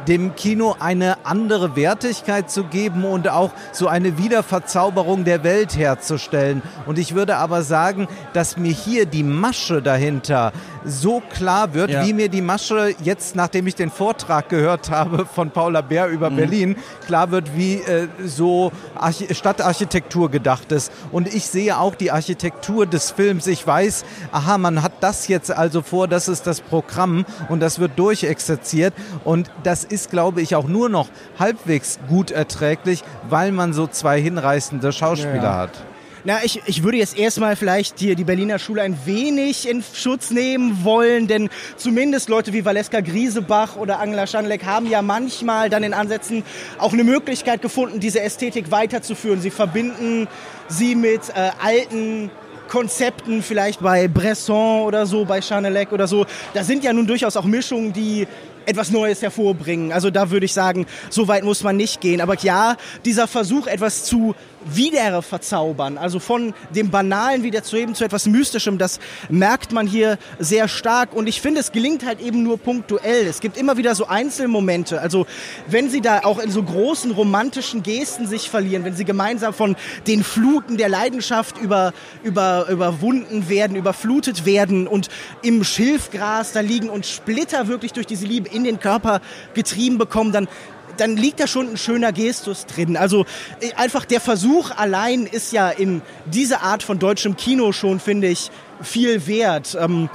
dem 0.07 0.35
Kino 0.35 0.77
eine 0.79 1.25
andere 1.25 1.77
Wertigkeit 1.77 2.51
zu 2.51 2.65
geben 2.65 3.05
und 3.05 3.29
auch 3.29 3.53
so 3.73 3.89
eine 3.89 4.19
Wiederverzauberung 4.19 5.25
der 5.25 5.45
Welt 5.45 5.77
herzustellen. 5.77 6.63
Und 6.87 6.99
ich 6.99 7.15
würde 7.15 7.37
aber 7.37 7.63
sagen, 7.63 8.09
dass 8.33 8.57
mir 8.57 8.73
hier 8.73 9.07
die 9.07 9.23
Masche 9.23 9.83
dahinter 9.83 10.53
so 10.85 11.21
klar 11.21 11.75
wird, 11.75 11.91
ja. 11.91 12.05
wie 12.05 12.13
mir 12.13 12.29
die 12.29 12.43
Masche 12.43 12.95
jetzt, 13.03 13.37
nachdem 13.37 13.67
ich 13.67 13.75
den 13.75 13.91
Vortrag 13.91 14.49
gehört 14.49 14.91
habe 14.91 15.27
von 15.27 15.51
Paula 15.51 15.81
Bär 15.81 16.09
über 16.09 16.31
mhm. 16.31 16.37
Berlin, 16.37 16.77
klar 17.07 17.31
wird, 17.31 17.57
wie 17.57 17.77
äh, 17.77 18.09
so 18.25 18.73
Arch 18.95 19.25
Stadtarchitektur 19.31 20.31
gedacht 20.31 20.73
ist. 20.73 20.93
Und 21.11 21.33
ich 21.33 21.47
sehe 21.47 21.79
auch 21.79 21.95
die 21.95 22.11
Architektur 22.11 22.87
des 22.87 23.11
Films. 23.11 23.47
Ich 23.47 23.67
weiß, 23.67 24.05
aha, 24.33 24.59
man 24.59 24.83
hat 24.83 24.93
das 25.01 25.29
jetzt 25.29 25.51
also 25.51 25.83
vor, 25.83 26.09
das 26.09 26.29
ist 26.29 26.47
das 26.47 26.61
Programm 26.61 27.25
und 27.49 27.61
das 27.61 27.79
wird 27.79 27.99
durchexerziert. 27.99 28.95
Und 29.25 29.51
das 29.63 29.84
ist, 29.85 30.11
glaube 30.11 30.43
ich, 30.43 30.57
auch 30.57 30.67
nur 30.67 30.88
noch 30.88 31.09
halbwegs 31.38 31.99
gut 32.09 32.31
erträglich, 32.31 33.03
weil 33.29 33.53
man 33.53 33.73
so 33.73 33.87
zwei 33.87 34.21
hinreißende 34.21 34.93
Schauspieler 34.93 35.43
ja. 35.43 35.57
hat. 35.57 35.85
Na, 36.26 36.43
ich, 36.43 36.62
ich 36.64 36.83
würde 36.83 36.97
jetzt 36.97 37.19
erstmal 37.19 37.55
vielleicht 37.55 37.99
hier 37.99 38.14
die 38.14 38.25
Berliner 38.25 38.59
Schule 38.59 38.81
ein 38.81 38.97
wenig 39.05 39.69
in 39.69 39.83
Schutz 39.83 40.31
nehmen 40.31 40.83
wollen, 40.83 41.26
denn 41.26 41.50
zumindest 41.76 42.31
Leute 42.31 42.55
wie 42.55 42.64
Valeska 42.64 43.03
Griesebach 43.03 43.76
oder 43.76 44.00
Angela 44.00 44.26
Schanleck 44.26 44.64
haben 44.64 44.87
ja 44.87 45.03
manchmal 45.03 45.69
dann 45.69 45.83
in 45.83 45.93
Ansätzen 45.93 46.43
auch 46.79 46.95
eine 46.95 47.05
Möglichkeit 47.05 47.61
gefunden, 47.61 48.00
diese 48.00 48.23
Ästhetik 48.23 48.71
weiterzuführen. 48.71 49.43
Sie 49.43 49.50
verbinden 49.50 50.26
sie 50.69 50.95
mit 50.95 51.29
äh, 51.29 51.50
alten 51.62 52.31
Konzepten, 52.69 53.43
vielleicht 53.43 53.81
bei 53.81 54.09
Bresson 54.09 54.83
oder 54.83 55.05
so, 55.05 55.26
bei 55.26 55.43
Chanelec 55.43 55.93
oder 55.93 56.07
so. 56.07 56.25
Da 56.55 56.64
sind 56.64 56.85
ja 56.85 56.95
nun 56.95 57.07
durchaus 57.07 57.37
auch 57.37 57.45
Mischungen, 57.45 57.93
die 57.93 58.26
etwas 58.66 58.90
Neues 58.90 59.23
hervorbringen. 59.23 59.92
Also 59.92 60.11
da 60.11 60.30
würde 60.30 60.47
ich 60.47 60.52
sagen, 60.52 60.87
so 61.11 61.28
weit 61.28 61.44
muss 61.44 61.62
man 61.62 61.76
nicht 61.76 62.00
gehen. 62.00 62.21
Aber 62.21 62.37
ja, 62.38 62.76
dieser 63.04 63.26
Versuch, 63.26 63.66
etwas 63.66 64.04
zu 64.04 64.35
wieder 64.64 65.23
verzaubern, 65.23 65.99
also 65.99 66.18
von 66.18 66.54
dem 66.71 66.90
Banalen 66.90 67.42
wieder 67.42 67.62
zu 67.62 67.76
eben 67.76 67.94
zu 67.94 68.04
etwas 68.04 68.26
Mystischem, 68.26 68.78
das 68.78 69.00
merkt 69.28 69.73
man 69.73 69.87
hier 69.87 70.18
sehr 70.38 70.68
stark 70.68 71.14
und 71.14 71.26
ich 71.26 71.40
finde, 71.40 71.61
es 71.61 71.73
gelingt 71.73 72.04
halt 72.04 72.21
eben 72.21 72.42
nur 72.42 72.59
punktuell. 72.59 73.26
Es 73.26 73.40
gibt 73.40 73.56
immer 73.56 73.76
wieder 73.76 73.94
so 73.94 74.06
Einzelmomente, 74.06 75.00
also 75.00 75.26
wenn 75.66 75.90
sie 75.90 76.00
da 76.00 76.21
auch 76.25 76.38
in 76.38 76.50
so 76.50 76.62
großen 76.62 77.11
romantischen 77.11 77.83
Gesten 77.83 78.26
sich 78.26 78.50
verlieren, 78.50 78.85
wenn 78.85 78.94
sie 78.94 79.04
gemeinsam 79.04 79.54
von 79.54 79.76
den 80.06 80.25
Fluten 80.25 80.76
der 80.76 80.88
Leidenschaft 80.88 81.59
über, 81.59 81.92
über, 82.23 82.66
überwunden 82.68 83.49
werden, 83.49 83.76
überflutet 83.76 84.47
werden 84.47 84.87
und 84.87 85.09
im 85.42 85.64
Schilfgras 85.64 86.52
da 86.52 86.61
liegen 86.61 86.88
und 86.88 87.06
Splitter 87.06 87.68
wirklich 87.68 87.92
durch 87.92 88.06
diese 88.06 88.26
Liebe 88.26 88.49
in 88.49 88.64
den 88.64 88.80
Körper 88.80 89.21
getrieben 89.54 89.99
bekommen, 89.99 90.33
dann 90.33 90.49
dann 90.97 91.17
liegt 91.17 91.41
da 91.41 91.47
schon 91.47 91.71
ein 91.71 91.77
schöner 91.77 92.13
Gestus 92.13 92.67
drin. 92.67 92.97
Also 92.97 93.25
äh, 93.61 93.73
einfach 93.75 94.05
der 94.05 94.21
Versuch 94.21 94.71
allein 94.71 95.27
ist 95.27 95.53
ja 95.53 95.71
in 95.71 96.03
dieser 96.27 96.63
Art 96.63 96.83
von 96.83 96.99
deutschem 96.99 97.37
Kino 97.37 97.73
schon, 97.73 98.01
finde 98.01 98.29
ich, 98.29 98.51
viel 98.83 99.27
wert. 99.27 99.77
Ähm, 99.81 100.09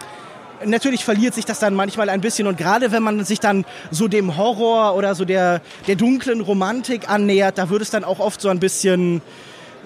natürlich 0.66 1.06
verliert 1.06 1.34
sich 1.34 1.46
das 1.46 1.60
dann 1.60 1.74
manchmal 1.74 2.10
ein 2.10 2.22
bisschen 2.22 2.48
und 2.48 2.58
gerade 2.58 2.92
wenn 2.92 3.04
man 3.04 3.24
sich 3.24 3.40
dann 3.40 3.66
so 3.92 4.08
dem 4.08 4.38
Horror 4.38 4.96
oder 4.96 5.16
so 5.16 5.26
der, 5.26 5.62
der 5.88 5.96
dunklen 5.96 6.42
Romantik 6.42 7.10
annähert, 7.10 7.58
da 7.58 7.70
wird 7.70 7.82
es 7.82 7.90
dann 7.90 8.04
auch 8.04 8.20
oft 8.20 8.42
so 8.42 8.50
ein 8.50 8.60
bisschen 8.60 9.22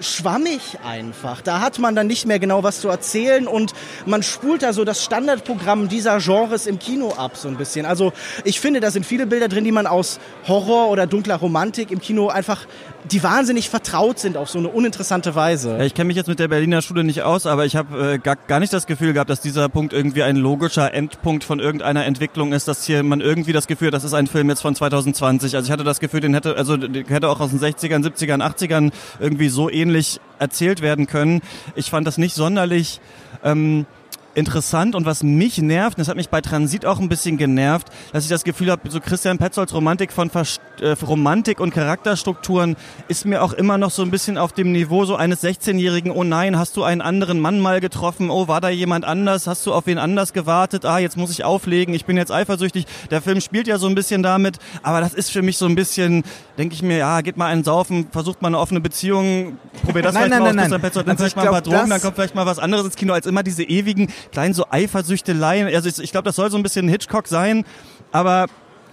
schwammig 0.00 0.60
einfach. 0.84 1.40
Da 1.40 1.60
hat 1.60 1.78
man 1.78 1.94
dann 1.94 2.06
nicht 2.06 2.26
mehr 2.26 2.38
genau 2.38 2.62
was 2.62 2.80
zu 2.80 2.88
erzählen 2.88 3.46
und 3.46 3.72
man 4.06 4.22
spult 4.22 4.62
da 4.62 4.72
so 4.72 4.84
das 4.84 5.04
Standardprogramm 5.04 5.88
dieser 5.88 6.18
Genres 6.18 6.66
im 6.66 6.78
Kino 6.78 7.12
ab 7.12 7.36
so 7.36 7.48
ein 7.48 7.56
bisschen. 7.56 7.86
Also 7.86 8.12
ich 8.44 8.60
finde, 8.60 8.80
da 8.80 8.90
sind 8.90 9.06
viele 9.06 9.26
Bilder 9.26 9.48
drin, 9.48 9.64
die 9.64 9.72
man 9.72 9.86
aus 9.86 10.20
Horror 10.46 10.88
oder 10.88 11.06
dunkler 11.06 11.36
Romantik 11.36 11.90
im 11.90 12.00
Kino 12.00 12.28
einfach 12.28 12.66
die 13.10 13.22
wahnsinnig 13.22 13.68
vertraut 13.68 14.18
sind 14.18 14.36
auf 14.36 14.48
so 14.48 14.58
eine 14.58 14.68
uninteressante 14.68 15.34
Weise. 15.34 15.76
Ja, 15.76 15.84
ich 15.84 15.94
kenne 15.94 16.08
mich 16.08 16.16
jetzt 16.16 16.28
mit 16.28 16.38
der 16.38 16.48
Berliner 16.48 16.80
Schule 16.80 17.04
nicht 17.04 17.22
aus, 17.22 17.46
aber 17.46 17.66
ich 17.66 17.76
habe 17.76 18.14
äh, 18.14 18.18
gar, 18.18 18.36
gar 18.36 18.60
nicht 18.60 18.72
das 18.72 18.86
Gefühl 18.86 19.12
gehabt, 19.12 19.28
dass 19.28 19.40
dieser 19.40 19.68
Punkt 19.68 19.92
irgendwie 19.92 20.22
ein 20.22 20.36
logischer 20.36 20.94
Endpunkt 20.94 21.44
von 21.44 21.60
irgendeiner 21.60 22.06
Entwicklung 22.06 22.52
ist, 22.52 22.66
dass 22.66 22.84
hier 22.84 23.02
man 23.02 23.20
irgendwie 23.20 23.52
das 23.52 23.66
Gefühl, 23.66 23.90
das 23.90 24.04
ist 24.04 24.14
ein 24.14 24.26
Film 24.26 24.48
jetzt 24.48 24.62
von 24.62 24.74
2020. 24.74 25.54
Also 25.54 25.66
ich 25.66 25.72
hatte 25.72 25.84
das 25.84 26.00
Gefühl, 26.00 26.20
den 26.20 26.34
hätte 26.34 26.56
also 26.56 26.76
den 26.76 27.06
hätte 27.06 27.28
auch 27.28 27.40
aus 27.40 27.50
den 27.50 27.60
60ern, 27.60 28.04
70ern, 28.04 28.42
80ern 28.42 28.92
irgendwie 29.20 29.48
so 29.48 29.68
ähnlich 29.68 30.20
erzählt 30.38 30.80
werden 30.80 31.06
können. 31.06 31.42
Ich 31.74 31.90
fand 31.90 32.06
das 32.06 32.16
nicht 32.16 32.34
sonderlich 32.34 33.00
ähm, 33.42 33.86
interessant 34.34 34.94
und 34.94 35.06
was 35.06 35.22
mich 35.22 35.58
nervt, 35.58 35.98
das 35.98 36.08
hat 36.08 36.16
mich 36.16 36.28
bei 36.28 36.40
Transit 36.40 36.86
auch 36.86 36.98
ein 36.98 37.08
bisschen 37.08 37.36
genervt, 37.36 37.88
dass 38.12 38.24
ich 38.24 38.30
das 38.30 38.44
Gefühl 38.44 38.70
habe, 38.70 38.90
so 38.90 39.00
Christian 39.00 39.38
Petzolds 39.38 39.74
Romantik 39.74 40.12
von 40.12 40.30
Verst 40.30 40.60
äh, 40.80 40.90
Romantik 41.02 41.60
und 41.60 41.72
Charakterstrukturen 41.72 42.76
ist 43.08 43.26
mir 43.26 43.42
auch 43.42 43.52
immer 43.52 43.78
noch 43.78 43.90
so 43.90 44.02
ein 44.02 44.10
bisschen 44.10 44.38
auf 44.38 44.52
dem 44.52 44.72
Niveau 44.72 45.04
so 45.04 45.16
eines 45.16 45.42
16-jährigen, 45.42 46.10
oh 46.10 46.24
nein, 46.24 46.58
hast 46.58 46.76
du 46.76 46.82
einen 46.82 47.00
anderen 47.00 47.40
Mann 47.40 47.60
mal 47.60 47.80
getroffen, 47.80 48.30
oh, 48.30 48.48
war 48.48 48.60
da 48.60 48.68
jemand 48.68 49.04
anders, 49.04 49.46
hast 49.46 49.64
du 49.66 49.72
auf 49.72 49.86
wen 49.86 49.98
anders 49.98 50.32
gewartet, 50.32 50.84
ah, 50.84 50.98
jetzt 50.98 51.16
muss 51.16 51.30
ich 51.30 51.44
auflegen, 51.44 51.94
ich 51.94 52.04
bin 52.04 52.16
jetzt 52.16 52.32
eifersüchtig. 52.32 52.86
Der 53.10 53.22
Film 53.22 53.40
spielt 53.40 53.66
ja 53.66 53.78
so 53.78 53.86
ein 53.86 53.94
bisschen 53.94 54.22
damit, 54.22 54.58
aber 54.82 55.00
das 55.00 55.14
ist 55.14 55.30
für 55.30 55.42
mich 55.42 55.58
so 55.58 55.66
ein 55.66 55.74
bisschen, 55.74 56.24
denke 56.58 56.74
ich 56.74 56.82
mir, 56.82 56.98
ja, 56.98 57.20
geht 57.20 57.36
mal 57.36 57.46
einen 57.46 57.64
saufen, 57.64 58.08
versucht 58.10 58.42
mal 58.42 58.48
eine 58.48 58.58
offene 58.58 58.80
Beziehung, 58.80 59.58
probiert 59.84 60.06
das 60.06 60.14
nein, 60.14 60.24
vielleicht 60.24 60.30
nein, 60.30 60.42
mal 60.42 60.54
nein, 60.54 60.58
aus, 60.58 60.62
Christian 60.62 60.80
Petzold, 60.80 61.06
dann 61.06 61.12
also 61.12 61.22
vielleicht 61.22 61.36
mal 61.36 61.42
ein 61.46 61.50
paar 61.50 61.62
Drogen, 61.62 61.90
dann 61.90 62.00
kommt 62.00 62.14
vielleicht 62.16 62.34
mal 62.34 62.46
was 62.46 62.58
anderes 62.58 62.84
ins 62.84 62.96
Kino, 62.96 63.12
als 63.12 63.26
immer 63.26 63.42
diese 63.42 63.62
ewigen 63.62 64.08
kleinen 64.32 64.54
so 64.54 64.66
Eifersüchteleien. 64.70 65.74
Also 65.74 65.88
ich, 65.88 65.98
ich 65.98 66.12
glaube, 66.12 66.24
das 66.24 66.36
soll 66.36 66.50
so 66.50 66.56
ein 66.56 66.62
bisschen 66.62 66.88
Hitchcock 66.88 67.28
sein, 67.28 67.64
aber 68.12 68.46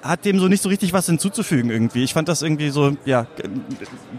hat 0.03 0.25
dem 0.25 0.39
so 0.39 0.47
nicht 0.47 0.63
so 0.63 0.69
richtig 0.69 0.93
was 0.93 1.05
hinzuzufügen 1.05 1.69
irgendwie. 1.69 2.03
Ich 2.03 2.13
fand 2.13 2.27
das 2.27 2.41
irgendwie 2.41 2.69
so, 2.69 2.95
ja, 3.05 3.27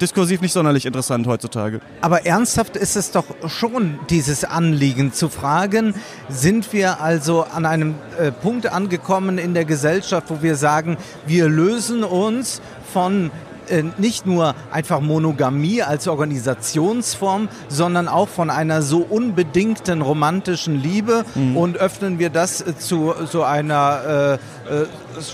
diskursiv 0.01 0.41
nicht 0.41 0.53
sonderlich 0.53 0.87
interessant 0.87 1.27
heutzutage. 1.27 1.81
Aber 2.01 2.25
ernsthaft 2.25 2.77
ist 2.77 2.97
es 2.97 3.11
doch 3.11 3.25
schon 3.49 3.99
dieses 4.11 4.45
Anliegen 4.45 5.13
zu 5.13 5.29
fragen, 5.29 5.95
sind 6.29 6.73
wir 6.73 7.01
also 7.01 7.45
an 7.45 7.67
einem 7.67 7.95
äh, 8.19 8.31
Punkt 8.31 8.67
angekommen 8.67 9.39
in 9.39 9.55
der 9.55 9.65
Gesellschaft, 9.65 10.31
wo 10.31 10.43
wir 10.43 10.57
sagen, 10.57 10.97
wir 11.27 11.49
lösen 11.49 12.05
uns 12.05 12.63
von 12.93 13.31
äh, 13.73 13.85
nicht 13.97 14.27
nur 14.27 14.55
einfach 14.71 15.01
Monogamie 15.01 15.83
als 15.83 16.07
Organisationsform, 16.07 17.49
sondern 17.69 18.07
auch 18.07 18.29
von 18.29 18.51
einer 18.51 18.83
so 18.83 18.99
unbedingten 18.99 20.03
romantischen 20.03 20.81
Liebe 20.81 21.25
mhm. 21.35 21.57
und 21.57 21.79
öffnen 21.79 22.19
wir 22.19 22.29
das 22.29 22.61
äh, 22.61 22.77
zu 22.77 23.15
so 23.31 23.45
einer 23.45 24.39
äh, 24.69 24.83
äh, 24.83 24.87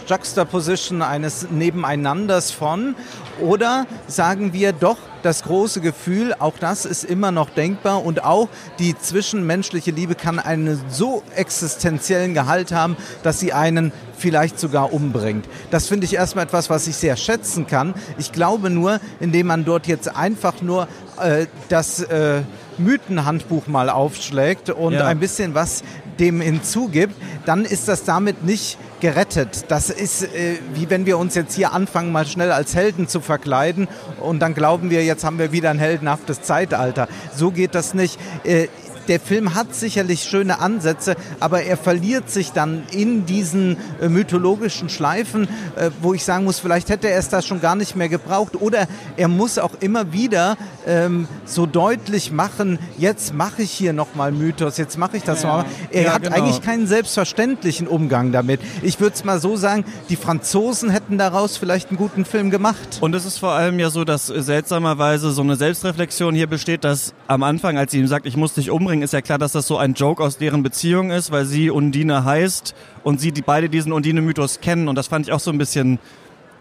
Juxtaposition 0.09 1.02
eines 1.02 1.50
Nebeneinanders 1.50 2.52
von 2.52 2.95
oder 3.40 3.87
sagen 4.07 4.52
wir 4.52 4.73
doch, 4.73 4.99
das 5.23 5.42
große 5.42 5.80
Gefühl, 5.80 6.35
auch 6.38 6.59
das 6.59 6.85
ist 6.85 7.04
immer 7.04 7.33
noch 7.33 7.50
denkbar 7.50 8.04
und 8.04 8.25
auch 8.25 8.49
die 8.78 8.97
zwischenmenschliche 8.97 9.90
Liebe 9.90 10.14
kann 10.14 10.38
einen 10.38 10.80
so 10.88 11.23
existenziellen 11.35 12.35
Gehalt 12.35 12.73
haben, 12.73 12.97
dass 13.23 13.40
sie 13.40 13.52
einen 13.52 13.92
vielleicht 14.18 14.58
sogar 14.58 14.92
umbringt. 14.92 15.46
Das 15.70 15.87
finde 15.87 16.04
ich 16.04 16.14
erstmal 16.14 16.44
etwas, 16.44 16.70
was 16.70 16.87
ich 16.87 16.96
sehr 16.96 17.16
schätzen 17.16 17.66
kann. 17.66 17.94
Ich 18.18 18.32
glaube 18.32 18.70
nur, 18.70 19.00
indem 19.20 19.46
man 19.46 19.64
dort 19.64 19.87
jetzt 19.87 20.14
einfach 20.14 20.60
nur 20.62 20.88
äh, 21.20 21.46
das 21.68 22.02
äh, 22.02 22.42
Mythenhandbuch 22.78 23.66
mal 23.66 23.90
aufschlägt 23.90 24.70
und 24.70 24.94
ja. 24.94 25.06
ein 25.06 25.18
bisschen 25.18 25.54
was 25.54 25.82
dem 26.18 26.40
hinzugibt, 26.40 27.14
dann 27.46 27.64
ist 27.64 27.88
das 27.88 28.04
damit 28.04 28.44
nicht 28.44 28.76
gerettet. 29.00 29.66
Das 29.68 29.90
ist 29.90 30.25
äh, 30.25 30.56
wie 30.75 30.90
wenn 30.90 31.06
wir 31.06 31.18
uns 31.18 31.34
jetzt 31.34 31.54
hier 31.54 31.72
anfangen, 31.72 32.10
mal 32.12 32.26
schnell 32.26 32.50
als 32.50 32.75
Helden 32.75 33.06
zu 33.08 33.20
verkleiden 33.20 33.88
und 34.20 34.40
dann 34.40 34.54
glauben 34.54 34.90
wir, 34.90 35.04
jetzt 35.04 35.25
haben 35.25 35.38
wir 35.38 35.52
wieder 35.52 35.70
ein 35.70 35.78
heldenhaftes 35.78 36.42
Zeitalter. 36.42 37.08
So 37.34 37.50
geht 37.50 37.75
das 37.75 37.94
nicht. 37.94 38.18
Äh, 38.44 38.68
der 39.08 39.20
Film 39.20 39.54
hat 39.54 39.74
sicherlich 39.74 40.22
schöne 40.22 40.60
Ansätze, 40.60 41.16
aber 41.40 41.62
er 41.62 41.76
verliert 41.76 42.30
sich 42.30 42.52
dann 42.52 42.82
in 42.90 43.26
diesen 43.26 43.76
äh, 44.00 44.08
mythologischen 44.08 44.88
Schleifen, 44.88 45.48
äh, 45.76 45.90
wo 46.00 46.14
ich 46.14 46.24
sagen 46.24 46.44
muss, 46.44 46.58
vielleicht 46.58 46.90
hätte 46.90 47.08
er 47.08 47.18
es 47.18 47.28
da 47.28 47.42
schon 47.42 47.60
gar 47.60 47.74
nicht 47.74 47.96
mehr 47.96 48.08
gebraucht 48.08 48.60
oder 48.60 48.86
er 49.16 49.28
muss 49.28 49.58
auch 49.58 49.74
immer 49.80 50.12
wieder 50.12 50.56
ähm, 50.86 51.26
so 51.44 51.66
deutlich 51.66 52.32
machen, 52.32 52.78
jetzt 52.98 53.34
mache 53.34 53.62
ich 53.62 53.70
hier 53.70 53.92
nochmal 53.92 54.32
Mythos, 54.32 54.76
jetzt 54.76 54.98
mache 54.98 55.16
ich 55.16 55.22
das 55.22 55.42
ja. 55.42 55.48
nochmal. 55.48 55.66
Er 55.90 56.02
ja, 56.04 56.12
hat 56.14 56.22
genau. 56.22 56.36
eigentlich 56.36 56.62
keinen 56.62 56.86
selbstverständlichen 56.86 57.86
Umgang 57.86 58.32
damit. 58.32 58.60
Ich 58.82 59.00
würde 59.00 59.14
es 59.14 59.24
mal 59.24 59.40
so 59.40 59.56
sagen, 59.56 59.84
die 60.08 60.16
Franzosen 60.16 60.90
hätten 60.90 61.18
daraus 61.18 61.56
vielleicht 61.56 61.88
einen 61.88 61.98
guten 61.98 62.24
Film 62.24 62.50
gemacht. 62.50 62.98
Und 63.00 63.14
es 63.14 63.24
ist 63.24 63.38
vor 63.38 63.52
allem 63.52 63.78
ja 63.78 63.90
so, 63.90 64.04
dass 64.04 64.26
seltsamerweise 64.26 65.30
so 65.30 65.42
eine 65.42 65.56
Selbstreflexion 65.56 66.34
hier 66.34 66.46
besteht, 66.46 66.84
dass 66.84 67.14
am 67.26 67.42
Anfang, 67.42 67.78
als 67.78 67.92
sie 67.92 67.98
ihm 67.98 68.06
sagt, 68.06 68.26
ich 68.26 68.36
muss 68.36 68.54
dich 68.54 68.70
umbringen, 68.70 68.98
ist 69.02 69.12
ja 69.12 69.21
klar, 69.21 69.38
dass 69.38 69.52
das 69.52 69.67
so 69.67 69.78
ein 69.78 69.95
Joke 69.95 70.23
aus 70.23 70.38
deren 70.38 70.62
Beziehung 70.62 71.11
ist, 71.11 71.31
weil 71.31 71.45
sie 71.45 71.71
Undine 71.71 72.25
heißt 72.25 72.75
und 73.02 73.21
sie 73.21 73.33
die 73.33 73.43
beide 73.43 73.69
diesen 73.69 73.93
Undine-Mythos 73.93 74.61
kennen 74.61 74.88
und 74.88 74.95
das 74.95 75.09
fand 75.09 75.26
ich 75.26 75.33
auch 75.33 75.40
so 75.40 75.50
ein 75.50 75.59
bisschen 75.59 75.99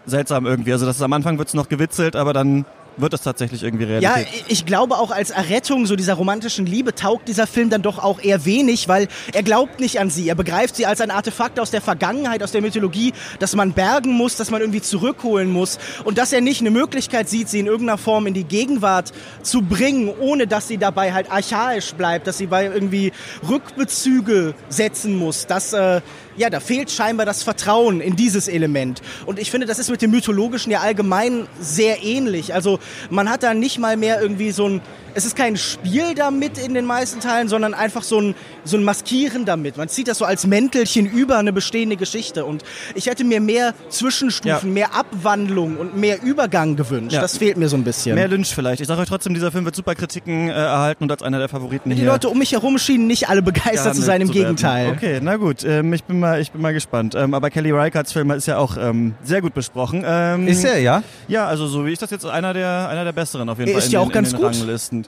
seltsam 0.06 0.46
irgendwie. 0.46 0.72
Also 0.72 0.86
das 0.86 0.96
ist, 0.96 1.02
am 1.02 1.12
Anfang 1.12 1.38
wird 1.38 1.48
es 1.48 1.54
noch 1.54 1.68
gewitzelt, 1.68 2.16
aber 2.16 2.32
dann 2.32 2.64
wird 3.00 3.12
das 3.12 3.22
tatsächlich 3.22 3.62
irgendwie 3.62 3.84
Realität? 3.84 4.26
Ja, 4.26 4.40
ich 4.48 4.66
glaube 4.66 4.96
auch 4.96 5.10
als 5.10 5.30
Errettung 5.30 5.86
so 5.86 5.96
dieser 5.96 6.14
romantischen 6.14 6.66
Liebe 6.66 6.94
taugt 6.94 7.28
dieser 7.28 7.46
Film 7.46 7.70
dann 7.70 7.82
doch 7.82 7.98
auch 7.98 8.20
eher 8.20 8.44
wenig, 8.44 8.88
weil 8.88 9.08
er 9.32 9.42
glaubt 9.42 9.80
nicht 9.80 10.00
an 10.00 10.10
sie. 10.10 10.28
Er 10.28 10.34
begreift 10.34 10.76
sie 10.76 10.86
als 10.86 11.00
ein 11.00 11.10
Artefakt 11.10 11.60
aus 11.60 11.70
der 11.70 11.80
Vergangenheit, 11.80 12.42
aus 12.42 12.52
der 12.52 12.62
Mythologie, 12.62 13.12
das 13.38 13.54
man 13.54 13.72
bergen 13.72 14.12
muss, 14.12 14.36
das 14.36 14.50
man 14.50 14.60
irgendwie 14.60 14.82
zurückholen 14.82 15.50
muss 15.50 15.78
und 16.04 16.18
dass 16.18 16.32
er 16.32 16.40
nicht 16.40 16.60
eine 16.60 16.70
Möglichkeit 16.70 17.28
sieht, 17.28 17.48
sie 17.48 17.60
in 17.60 17.66
irgendeiner 17.66 17.98
Form 17.98 18.26
in 18.26 18.34
die 18.34 18.44
Gegenwart 18.44 19.12
zu 19.42 19.62
bringen, 19.62 20.12
ohne 20.20 20.46
dass 20.46 20.68
sie 20.68 20.78
dabei 20.78 21.12
halt 21.12 21.30
archaisch 21.30 21.94
bleibt, 21.94 22.26
dass 22.26 22.38
sie 22.38 22.46
bei 22.46 22.66
irgendwie 22.66 23.12
Rückbezüge 23.48 24.54
setzen 24.68 25.16
muss. 25.16 25.46
Das 25.46 25.72
äh, 25.72 26.00
ja, 26.38 26.50
da 26.50 26.60
fehlt 26.60 26.90
scheinbar 26.90 27.26
das 27.26 27.42
Vertrauen 27.42 28.00
in 28.00 28.16
dieses 28.16 28.48
Element. 28.48 29.02
Und 29.26 29.38
ich 29.38 29.50
finde, 29.50 29.66
das 29.66 29.78
ist 29.78 29.90
mit 29.90 30.00
dem 30.00 30.10
Mythologischen 30.10 30.72
ja 30.72 30.80
allgemein 30.80 31.46
sehr 31.60 32.02
ähnlich. 32.02 32.54
Also 32.54 32.78
man 33.10 33.28
hat 33.28 33.42
da 33.42 33.54
nicht 33.54 33.78
mal 33.78 33.96
mehr 33.96 34.22
irgendwie 34.22 34.52
so 34.52 34.68
ein 34.68 34.80
es 35.18 35.24
ist 35.24 35.36
kein 35.36 35.56
Spiel 35.56 36.14
damit 36.14 36.58
in 36.58 36.74
den 36.74 36.84
meisten 36.84 37.18
Teilen, 37.18 37.48
sondern 37.48 37.74
einfach 37.74 38.04
so 38.04 38.20
ein, 38.20 38.34
so 38.64 38.76
ein 38.76 38.84
Maskieren 38.84 39.44
damit. 39.44 39.76
Man 39.76 39.88
zieht 39.88 40.06
das 40.06 40.18
so 40.18 40.24
als 40.24 40.46
Mäntelchen 40.46 41.06
über 41.06 41.38
eine 41.38 41.52
bestehende 41.52 41.96
Geschichte. 41.96 42.44
Und 42.44 42.62
ich 42.94 43.06
hätte 43.06 43.24
mir 43.24 43.40
mehr 43.40 43.74
Zwischenstufen, 43.88 44.68
ja. 44.68 44.74
mehr 44.74 44.94
Abwandlung 44.94 45.76
und 45.76 45.96
mehr 45.96 46.22
Übergang 46.22 46.76
gewünscht. 46.76 47.14
Ja. 47.14 47.20
Das 47.20 47.36
fehlt 47.38 47.56
mir 47.56 47.68
so 47.68 47.76
ein 47.76 47.82
bisschen. 47.82 48.14
Mehr 48.14 48.28
Lynch 48.28 48.54
vielleicht. 48.54 48.80
Ich 48.80 48.86
sage 48.86 49.00
euch 49.00 49.08
trotzdem, 49.08 49.34
dieser 49.34 49.50
Film 49.50 49.64
wird 49.64 49.74
super 49.74 49.96
Kritiken 49.96 50.48
äh, 50.48 50.52
erhalten 50.52 51.02
und 51.04 51.10
als 51.10 51.22
einer 51.22 51.38
der 51.38 51.48
Favoriten 51.48 51.90
Die 51.90 51.96
hier. 51.96 52.04
Die 52.04 52.10
Leute 52.10 52.28
um 52.28 52.38
mich 52.38 52.52
herum 52.52 52.78
schienen 52.78 53.08
nicht 53.08 53.28
alle 53.28 53.42
begeistert 53.42 53.96
zu 53.96 54.02
sein, 54.02 54.20
im 54.20 54.30
Gegenteil. 54.30 54.92
Okay, 54.92 55.18
na 55.20 55.36
gut. 55.36 55.64
Ähm, 55.64 55.92
ich, 55.92 56.04
bin 56.04 56.20
mal, 56.20 56.27
ich 56.36 56.50
bin 56.50 56.60
mal 56.60 56.72
gespannt. 56.72 57.14
Ähm, 57.14 57.34
aber 57.34 57.50
Kelly 57.50 57.70
Reichardts 57.70 58.12
Film 58.12 58.30
ist 58.30 58.46
ja 58.46 58.58
auch 58.58 58.76
ähm, 58.76 59.14
sehr 59.22 59.40
gut 59.40 59.54
besprochen. 59.54 60.04
Ähm, 60.06 60.46
ist 60.48 60.64
er, 60.64 60.78
ja? 60.78 61.02
Ja, 61.28 61.46
also 61.46 61.66
so 61.66 61.86
wie 61.86 61.90
ich 61.90 61.98
das 61.98 62.10
jetzt, 62.10 62.26
einer 62.26 62.52
der, 62.52 62.88
einer 62.88 63.04
der 63.04 63.12
besseren 63.12 63.48
auf 63.48 63.58
jeden 63.58 63.70
er 63.70 63.74
Fall. 63.74 63.84
Ist 63.84 63.92
ja 63.92 64.00
auch 64.00 64.12
ganz 64.12 64.34
gut. 64.34 64.44
Ranglisten. 64.44 65.06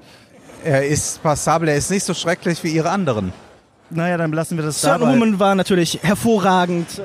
Er 0.64 0.86
ist 0.86 1.22
passabel, 1.22 1.68
er 1.68 1.76
ist 1.76 1.90
nicht 1.90 2.04
so 2.04 2.14
schrecklich 2.14 2.62
wie 2.64 2.68
ihre 2.68 2.90
anderen. 2.90 3.32
Naja, 3.90 4.16
dann 4.16 4.32
lassen 4.32 4.56
wir 4.56 4.64
das 4.64 4.80
Certain 4.80 5.00
dabei. 5.00 5.14
Woman 5.14 5.38
war 5.40 5.54
natürlich 5.54 5.98
hervorragend. 6.02 6.98
Äh, 6.98 7.02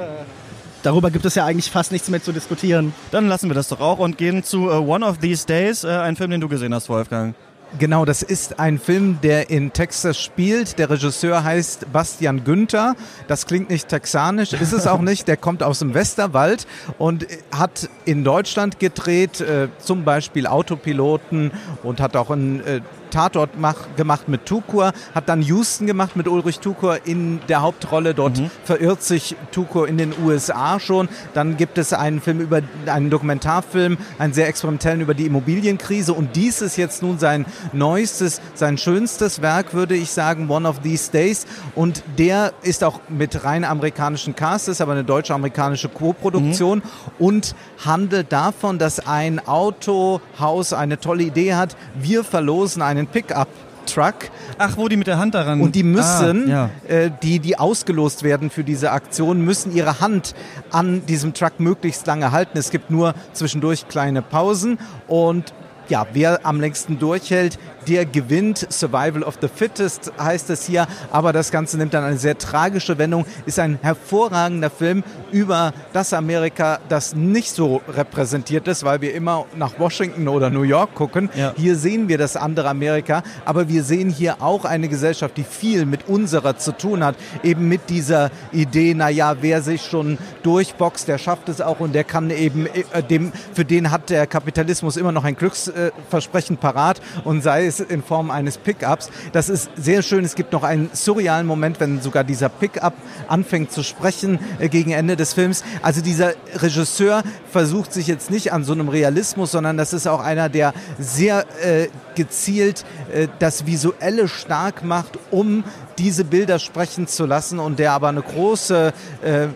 darüber 0.83 1.09
gibt 1.09 1.25
es 1.25 1.35
ja 1.35 1.45
eigentlich 1.45 1.71
fast 1.71 1.91
nichts 1.91 2.09
mehr 2.09 2.21
zu 2.21 2.31
diskutieren. 2.31 2.93
Dann 3.11 3.27
lassen 3.27 3.49
wir 3.49 3.55
das 3.55 3.69
doch 3.69 3.79
auch 3.79 3.99
und 3.99 4.17
gehen 4.17 4.43
zu 4.43 4.69
uh, 4.69 4.93
One 4.93 5.05
of 5.05 5.17
These 5.17 5.47
Days, 5.47 5.83
uh, 5.83 5.87
ein 5.87 6.15
Film, 6.15 6.31
den 6.31 6.41
du 6.41 6.47
gesehen 6.47 6.73
hast, 6.73 6.89
Wolfgang. 6.89 7.33
Genau, 7.77 8.05
das 8.05 8.21
ist 8.21 8.59
ein 8.59 8.79
Film, 8.79 9.19
der 9.21 9.49
in 9.49 9.73
Texas 9.73 10.17
spielt. 10.17 10.79
Der 10.79 10.89
Regisseur 10.89 11.43
heißt 11.43 11.91
Bastian 11.91 12.45
Günther. 12.45 12.95
Das 13.27 13.45
klingt 13.45 13.69
nicht 13.69 13.89
texanisch, 13.89 14.53
ist 14.53 14.71
es 14.71 14.87
auch 14.87 15.01
nicht. 15.01 15.27
Der 15.27 15.35
kommt 15.35 15.61
aus 15.61 15.79
dem 15.79 15.93
Westerwald 15.93 16.67
und 16.97 17.27
hat 17.51 17.89
in 18.05 18.23
Deutschland 18.23 18.79
gedreht, 18.79 19.41
äh, 19.41 19.67
zum 19.79 20.05
Beispiel 20.05 20.47
Autopiloten 20.47 21.51
und 21.83 21.99
hat 21.99 22.15
auch 22.15 22.29
ein 22.29 22.65
äh, 22.65 22.79
Tatort 23.11 23.51
mach, 23.57 23.95
gemacht 23.95 24.27
mit 24.27 24.45
Tukur, 24.45 24.93
hat 25.13 25.29
dann 25.29 25.41
Houston 25.41 25.87
gemacht 25.87 26.15
mit 26.15 26.27
Ulrich 26.27 26.59
Tukur 26.59 27.05
in 27.05 27.39
der 27.47 27.61
Hauptrolle. 27.61 28.13
Dort 28.13 28.39
mhm. 28.39 28.51
verirrt 28.63 29.03
sich 29.03 29.35
Tukur 29.51 29.87
in 29.87 29.97
den 29.97 30.13
USA 30.23 30.79
schon. 30.79 31.09
Dann 31.33 31.57
gibt 31.57 31.77
es 31.77 31.93
einen 31.93 32.21
Film 32.21 32.39
über 32.39 32.61
einen 32.85 33.09
Dokumentarfilm, 33.09 33.97
einen 34.17 34.33
sehr 34.33 34.47
experimentellen 34.47 35.01
über 35.01 35.13
die 35.13 35.25
Immobilienkrise. 35.25 36.13
Und 36.13 36.35
dies 36.35 36.61
ist 36.61 36.77
jetzt 36.77 37.01
nun 37.01 37.19
sein 37.19 37.45
neuestes, 37.73 38.41
sein 38.53 38.77
schönstes 38.77 39.41
Werk, 39.41 39.73
würde 39.73 39.95
ich 39.95 40.11
sagen, 40.11 40.49
One 40.49 40.67
of 40.67 40.79
These 40.79 41.11
Days. 41.11 41.45
Und 41.75 42.03
der 42.17 42.53
ist 42.61 42.83
auch 42.83 42.99
mit 43.09 43.43
rein 43.43 43.63
amerikanischen 43.63 44.35
Cast, 44.35 44.67
ist 44.69 44.81
aber 44.81 44.93
eine 44.93 45.03
deutsche-amerikanische 45.03 45.89
Co-Produktion 45.89 46.79
mhm. 46.79 47.25
und 47.25 47.55
handelt 47.83 48.31
davon, 48.31 48.79
dass 48.79 49.05
ein 49.05 49.45
Autohaus 49.47 50.73
eine 50.73 50.99
tolle 50.99 51.23
Idee 51.23 51.55
hat. 51.55 51.75
Wir 51.95 52.23
verlosen 52.23 52.81
einen 52.81 53.04
einen 53.05 53.11
Pickup 53.11 53.47
Truck. 53.85 54.15
Ach, 54.57 54.77
wo 54.77 54.87
die 54.87 54.97
mit 54.97 55.07
der 55.07 55.19
Hand 55.19 55.35
daran. 55.35 55.61
Und 55.61 55.75
die 55.75 55.83
müssen, 55.83 56.51
ah, 56.51 56.69
ja. 56.89 56.93
äh, 56.95 57.11
die, 57.21 57.39
die 57.39 57.57
ausgelost 57.59 58.23
werden 58.23 58.49
für 58.49 58.63
diese 58.63 58.91
Aktion, 58.91 59.41
müssen 59.41 59.75
ihre 59.75 59.99
Hand 59.99 60.33
an 60.71 61.05
diesem 61.05 61.33
Truck 61.33 61.59
möglichst 61.59 62.07
lange 62.07 62.31
halten. 62.31 62.57
Es 62.57 62.71
gibt 62.71 62.89
nur 62.89 63.13
zwischendurch 63.33 63.87
kleine 63.87 64.21
Pausen 64.21 64.79
und 65.07 65.53
ja, 65.89 66.07
wer 66.13 66.45
am 66.45 66.59
längsten 66.59 66.99
durchhält, 66.99 67.57
der 67.87 68.05
gewinnt. 68.05 68.67
Survival 68.69 69.23
of 69.23 69.37
the 69.41 69.47
Fittest 69.47 70.11
heißt 70.19 70.49
es 70.49 70.65
hier. 70.65 70.87
Aber 71.11 71.33
das 71.33 71.51
Ganze 71.51 71.77
nimmt 71.77 71.93
dann 71.93 72.03
eine 72.03 72.17
sehr 72.17 72.37
tragische 72.37 72.97
Wendung. 72.97 73.25
Ist 73.45 73.59
ein 73.59 73.79
hervorragender 73.81 74.69
Film 74.69 75.03
über 75.31 75.73
das 75.93 76.13
Amerika, 76.13 76.79
das 76.89 77.15
nicht 77.15 77.51
so 77.51 77.81
repräsentiert 77.87 78.67
ist, 78.67 78.83
weil 78.83 79.01
wir 79.01 79.13
immer 79.13 79.45
nach 79.55 79.77
Washington 79.79 80.27
oder 80.27 80.49
New 80.49 80.63
York 80.63 80.95
gucken. 80.95 81.29
Ja. 81.35 81.53
Hier 81.55 81.75
sehen 81.75 82.07
wir 82.07 82.17
das 82.17 82.35
andere 82.35 82.69
Amerika. 82.69 83.23
Aber 83.45 83.69
wir 83.69 83.83
sehen 83.83 84.09
hier 84.09 84.41
auch 84.41 84.65
eine 84.65 84.87
Gesellschaft, 84.87 85.37
die 85.37 85.43
viel 85.43 85.85
mit 85.85 86.07
unserer 86.07 86.57
zu 86.57 86.71
tun 86.71 87.03
hat. 87.03 87.15
Eben 87.43 87.67
mit 87.67 87.89
dieser 87.89 88.31
Idee, 88.51 88.93
naja, 88.93 89.35
wer 89.41 89.61
sich 89.61 89.83
schon 89.83 90.17
durchboxt, 90.43 91.07
der 91.07 91.17
schafft 91.17 91.49
es 91.49 91.61
auch 91.61 91.79
und 91.79 91.93
der 91.93 92.03
kann 92.03 92.29
eben, 92.29 92.67
äh, 92.67 93.03
dem, 93.03 93.31
für 93.53 93.65
den 93.65 93.91
hat 93.91 94.09
der 94.09 94.27
Kapitalismus 94.27 94.97
immer 94.97 95.11
noch 95.11 95.23
ein 95.23 95.35
Glücksversprechen 95.75 96.57
parat 96.57 97.01
und 97.23 97.41
sei 97.41 97.65
es 97.65 97.79
in 97.79 98.01
Form 98.01 98.31
eines 98.31 98.57
Pickups. 98.57 99.09
Das 99.33 99.49
ist 99.49 99.69
sehr 99.75 100.01
schön. 100.01 100.23
Es 100.23 100.35
gibt 100.35 100.53
noch 100.53 100.63
einen 100.63 100.89
surrealen 100.93 101.45
Moment, 101.45 101.79
wenn 101.79 102.01
sogar 102.01 102.23
dieser 102.23 102.49
Pickup 102.49 102.93
anfängt 103.27 103.71
zu 103.71 103.83
sprechen 103.83 104.39
äh, 104.59 104.69
gegen 104.69 104.91
Ende 104.91 105.15
des 105.15 105.33
Films. 105.33 105.63
Also 105.81 106.01
dieser 106.01 106.33
Regisseur 106.55 107.23
versucht 107.51 107.93
sich 107.93 108.07
jetzt 108.07 108.31
nicht 108.31 108.53
an 108.53 108.63
so 108.63 108.73
einem 108.73 108.89
Realismus, 108.89 109.51
sondern 109.51 109.77
das 109.77 109.93
ist 109.93 110.07
auch 110.07 110.21
einer, 110.21 110.49
der 110.49 110.73
sehr 110.97 111.45
äh, 111.61 111.87
gezielt 112.15 112.85
äh, 113.13 113.27
das 113.39 113.65
Visuelle 113.65 114.27
stark 114.27 114.83
macht, 114.83 115.19
um 115.31 115.63
diese 115.97 116.23
Bilder 116.23 116.59
sprechen 116.59 117.07
zu 117.07 117.25
lassen 117.25 117.59
und 117.59 117.79
der 117.79 117.91
aber 117.91 118.09
eine 118.09 118.21
große 118.21 118.93
äh, 119.23 119.47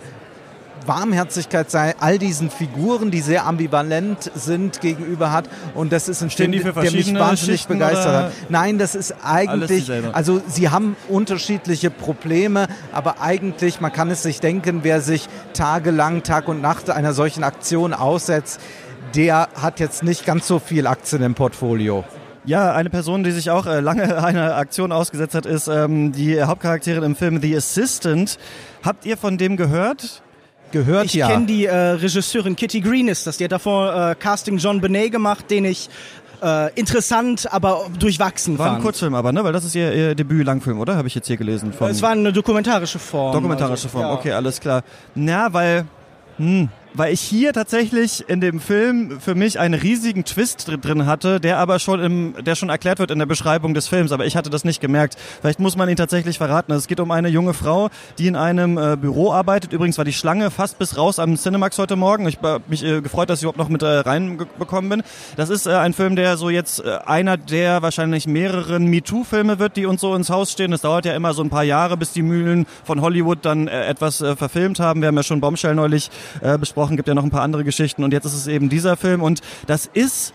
Warmherzigkeit 0.90 1.72
sei 1.72 1.96
all 2.00 2.18
diesen 2.18 2.50
Figuren, 2.50 3.12
die 3.12 3.22
sehr 3.22 3.46
ambivalent 3.46 4.32
sind, 4.36 4.82
gegenüber 4.82 5.32
hat. 5.32 5.48
Und 5.76 5.94
das 5.94 6.10
ist 6.10 6.22
ein 6.22 6.30
Film, 6.30 6.52
der 6.52 6.62
mich 6.74 7.14
wahnsinnig 7.14 7.40
Schichten 7.62 7.74
begeistert 7.74 8.14
hat. 8.14 8.32
Nein, 8.50 8.78
das 8.78 8.96
ist 8.96 9.16
eigentlich, 9.24 9.90
also 10.12 10.42
sie 10.48 10.70
haben 10.70 10.98
unterschiedliche 11.08 11.92
Probleme, 11.92 12.68
aber 12.92 13.22
eigentlich, 13.22 13.80
man 13.80 13.94
kann 13.94 14.10
es 14.10 14.24
sich 14.24 14.42
denken, 14.42 14.80
wer 14.82 15.00
sich 15.00 15.30
tagelang, 15.54 16.24
Tag 16.24 16.48
und 16.48 16.62
Nacht 16.62 16.90
einer 16.90 17.14
solchen 17.14 17.44
Aktion 17.44 17.94
aussetzt, 17.94 18.60
der 19.16 19.50
hat 19.56 19.80
jetzt 19.80 20.04
nicht 20.04 20.26
ganz 20.26 20.48
so 20.48 20.60
viel 20.60 20.88
Aktien 20.88 21.22
im 21.22 21.36
Portfolio. 21.36 22.04
Ja, 22.46 22.74
eine 22.74 22.90
Person, 22.90 23.24
die 23.24 23.32
sich 23.32 23.52
auch 23.52 23.68
äh, 23.68 23.80
lange 23.80 24.24
einer 24.24 24.56
Aktion 24.56 24.92
ausgesetzt 24.92 25.36
hat, 25.36 25.46
ist 25.46 25.68
ähm, 25.68 26.12
die 26.12 26.42
Hauptcharakterin 26.42 27.04
im 27.04 27.16
Film 27.16 27.42
The 27.42 27.56
Assistant. 27.56 28.40
Habt 28.84 29.06
ihr 29.06 29.18
von 29.18 29.38
dem 29.38 29.56
gehört? 29.56 30.24
Gehört 30.72 31.06
ich 31.06 31.14
ja. 31.14 31.28
Ich 31.28 31.34
kenne 31.34 31.46
die 31.46 31.66
äh, 31.66 31.76
Regisseurin 31.76 32.56
Kitty 32.56 32.82
Green 32.82 33.08
ist 33.08 33.28
das. 33.28 33.38
Die 33.38 33.44
hat 33.44 33.52
davor 33.52 34.12
äh, 34.12 34.16
Casting 34.16 34.58
John 34.58 34.82
Benet 34.82 35.12
gemacht, 35.12 35.50
den 35.50 35.66
ich 35.66 35.90
äh, 36.42 36.74
interessant, 36.76 37.52
aber 37.52 37.88
durchwachsen 38.00 38.58
war 38.58 38.66
fand. 38.66 38.72
War 38.74 38.80
ein 38.80 38.84
Kurzfilm 38.84 39.16
aber, 39.16 39.32
ne? 39.32 39.44
Weil 39.44 39.54
das 39.54 39.66
ist 39.66 39.76
ihr, 39.76 39.94
ihr 39.94 40.16
Debüt-Langfilm, 40.16 40.80
oder? 40.80 40.96
Habe 40.96 41.08
ich 41.08 41.16
jetzt 41.16 41.28
hier 41.28 41.38
gelesen. 41.38 41.74
Von 41.74 41.90
es 41.90 42.02
war 42.02 42.12
eine 42.12 42.32
dokumentarische 42.32 43.00
Form. 43.00 43.34
Dokumentarische 43.34 43.88
also, 43.88 43.90
Form, 43.90 44.04
ja. 44.04 44.14
okay, 44.14 44.32
alles 44.32 44.60
klar. 44.60 44.84
Na, 45.16 45.52
weil... 45.54 45.86
Hm, 46.38 46.70
weil 46.94 47.14
ich 47.14 47.22
hier 47.22 47.54
tatsächlich 47.54 48.28
in 48.28 48.42
dem 48.42 48.60
Film 48.60 49.20
für 49.20 49.36
mich 49.36 49.60
einen 49.60 49.80
riesigen 49.80 50.26
Twist 50.26 50.68
drin 50.68 51.06
hatte, 51.06 51.40
der 51.40 51.58
aber 51.58 51.80
schon 51.80 52.00
im, 52.00 52.34
der 52.44 52.56
schon 52.56 52.70
erklärt 52.70 53.00
wird 53.00 53.12
in 53.12 53.20
der 53.20 53.26
Beschreibung 53.26 53.74
des 53.74 53.88
Films, 53.88 54.12
aber 54.12 54.26
ich 54.26 54.36
hatte 54.36 54.50
das 54.50 54.64
nicht 54.64 54.82
gemerkt. 54.82 55.18
Vielleicht 55.42 55.60
muss 55.60 55.76
man 55.76 55.90
ihn 55.90 55.96
tatsächlich 55.96 56.38
verraten. 56.38 56.72
Also 56.72 56.84
es 56.84 56.88
geht 56.88 57.00
um 57.00 57.12
eine 57.12 57.30
junge 57.30 57.54
Frau, 57.54 57.90
die 58.18 58.28
in 58.28 58.36
einem 58.36 58.78
äh, 58.78 58.98
Büro 58.98 59.32
arbeitet. 59.32 59.74
Übrigens 59.74 59.98
war 59.98 60.06
die 60.06 60.14
Schlange 60.14 60.52
fast 60.52 60.80
bis 60.80 60.98
raus 60.98 61.20
am 61.20 61.36
Cinemax 61.36 61.78
heute 61.78 61.96
Morgen. 61.96 62.28
Ich 62.28 62.38
habe 62.38 62.62
mich 62.68 62.84
äh, 62.84 63.02
gefreut, 63.02 63.30
dass 63.30 63.40
ich 63.40 63.44
überhaupt 63.44 63.60
noch 63.60 63.70
mit 63.70 63.84
äh, 63.84 63.88
reinbekommen 63.88 64.90
bin. 64.90 65.04
Das 65.36 65.50
ist 65.50 65.68
äh, 65.68 65.72
ein 65.72 65.94
Film, 65.94 66.16
der 66.16 66.38
so 66.38 66.50
jetzt 66.50 66.84
äh, 66.84 66.98
einer 67.06 67.38
der 67.38 67.82
wahrscheinlich 67.82 68.28
mehreren 68.28 68.86
MeToo-Filme 68.86 69.60
wird, 69.60 69.78
die 69.78 69.86
uns 69.86 70.02
so 70.02 70.16
ins 70.16 70.30
Haus 70.30 70.52
stehen. 70.52 70.74
Es 70.74 70.82
dauert 70.82 71.06
ja 71.06 71.14
immer 71.14 71.34
so 71.34 71.44
ein 71.44 71.50
paar 71.50 71.64
Jahre, 71.64 71.98
bis 71.98 72.12
die 72.12 72.22
Mühlen 72.22 72.66
von 72.84 73.02
Hollywood 73.02 73.40
dann 73.44 73.68
äh, 73.68 73.86
etwas 73.86 74.22
äh, 74.22 74.36
verfilmt 74.36 74.80
haben. 74.80 75.02
Wir 75.02 75.08
haben 75.08 75.18
ja 75.18 75.24
schon 75.24 75.42
Bombshell 75.42 75.76
neulich 75.76 76.10
äh, 76.42 76.58
besprochen, 76.80 76.96
gibt 76.96 77.10
ja 77.10 77.14
noch 77.14 77.24
ein 77.24 77.30
paar 77.30 77.42
andere 77.42 77.64
Geschichten. 77.64 78.04
Und 78.04 78.14
jetzt 78.14 78.26
ist 78.26 78.34
es 78.34 78.48
eben 78.48 78.70
dieser 78.70 78.96
Film. 78.96 79.22
Und 79.22 79.42
das 79.68 79.86
ist 79.86 80.34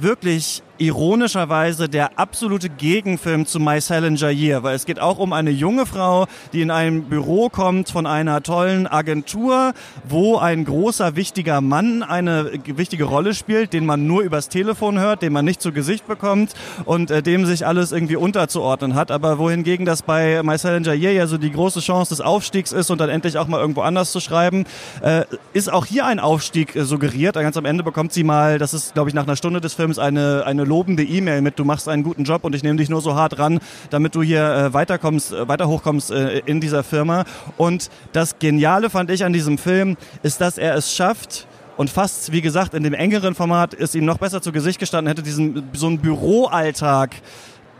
wirklich 0.00 0.62
ironischerweise 0.78 1.88
der 1.88 2.18
absolute 2.18 2.68
Gegenfilm 2.68 3.46
zu 3.46 3.60
My 3.60 3.80
Salinger 3.80 4.30
Year, 4.30 4.62
weil 4.62 4.74
es 4.74 4.86
geht 4.86 5.00
auch 5.00 5.18
um 5.18 5.32
eine 5.32 5.50
junge 5.50 5.86
Frau, 5.86 6.26
die 6.52 6.62
in 6.62 6.70
ein 6.70 7.04
Büro 7.04 7.48
kommt 7.48 7.90
von 7.90 8.06
einer 8.06 8.42
tollen 8.42 8.86
Agentur, 8.86 9.72
wo 10.08 10.38
ein 10.38 10.64
großer, 10.64 11.16
wichtiger 11.16 11.60
Mann 11.60 12.02
eine 12.02 12.50
wichtige 12.66 13.04
Rolle 13.04 13.34
spielt, 13.34 13.72
den 13.72 13.86
man 13.86 14.06
nur 14.06 14.22
übers 14.22 14.48
Telefon 14.48 14.98
hört, 14.98 15.22
den 15.22 15.32
man 15.32 15.44
nicht 15.44 15.62
zu 15.62 15.72
Gesicht 15.72 16.06
bekommt 16.06 16.54
und 16.84 17.10
äh, 17.10 17.22
dem 17.22 17.46
sich 17.46 17.66
alles 17.66 17.92
irgendwie 17.92 18.16
unterzuordnen 18.16 18.94
hat. 18.94 19.10
Aber 19.10 19.38
wohingegen 19.38 19.86
das 19.86 20.02
bei 20.02 20.42
My 20.42 20.58
Salinger 20.58 20.94
Year 20.94 21.12
ja 21.12 21.26
so 21.26 21.38
die 21.38 21.52
große 21.52 21.80
Chance 21.80 22.10
des 22.10 22.20
Aufstiegs 22.20 22.72
ist 22.72 22.90
und 22.90 23.00
dann 23.00 23.10
endlich 23.10 23.38
auch 23.38 23.46
mal 23.46 23.60
irgendwo 23.60 23.82
anders 23.82 24.10
zu 24.10 24.20
schreiben, 24.20 24.64
äh, 25.02 25.24
ist 25.52 25.72
auch 25.72 25.86
hier 25.86 26.06
ein 26.06 26.18
Aufstieg 26.18 26.74
äh, 26.74 26.84
suggeriert. 26.84 27.34
Ganz 27.34 27.56
am 27.56 27.64
Ende 27.64 27.84
bekommt 27.84 28.12
sie 28.12 28.24
mal, 28.24 28.58
das 28.58 28.74
ist 28.74 28.94
glaube 28.94 29.08
ich 29.10 29.14
nach 29.14 29.24
einer 29.24 29.36
Stunde 29.36 29.60
des 29.60 29.74
Films, 29.74 29.98
eine, 29.98 30.44
eine 30.46 30.63
lobende 30.64 31.02
E-Mail 31.02 31.42
mit, 31.42 31.58
du 31.58 31.64
machst 31.64 31.88
einen 31.88 32.02
guten 32.02 32.24
Job 32.24 32.44
und 32.44 32.54
ich 32.54 32.62
nehme 32.62 32.76
dich 32.76 32.88
nur 32.88 33.00
so 33.00 33.14
hart 33.14 33.38
ran, 33.38 33.60
damit 33.90 34.14
du 34.14 34.22
hier 34.22 34.42
äh, 34.42 34.74
weiterkommst, 34.74 35.32
äh, 35.32 35.48
weiter 35.48 35.68
hochkommst 35.68 36.10
äh, 36.10 36.40
in 36.40 36.60
dieser 36.60 36.82
Firma. 36.82 37.24
Und 37.56 37.90
das 38.12 38.38
Geniale 38.38 38.90
fand 38.90 39.10
ich 39.10 39.24
an 39.24 39.32
diesem 39.32 39.58
Film, 39.58 39.96
ist, 40.22 40.40
dass 40.40 40.58
er 40.58 40.74
es 40.74 40.94
schafft, 40.94 41.46
und 41.76 41.90
fast, 41.90 42.30
wie 42.30 42.40
gesagt, 42.40 42.74
in 42.74 42.84
dem 42.84 42.94
engeren 42.94 43.34
Format 43.34 43.74
ist 43.74 43.96
ihm 43.96 44.04
noch 44.04 44.18
besser 44.18 44.40
zu 44.40 44.52
Gesicht 44.52 44.78
gestanden, 44.78 45.08
hätte 45.08 45.24
diesen 45.24 45.70
so 45.72 45.88
einen 45.88 45.98
Büroalltag 45.98 47.16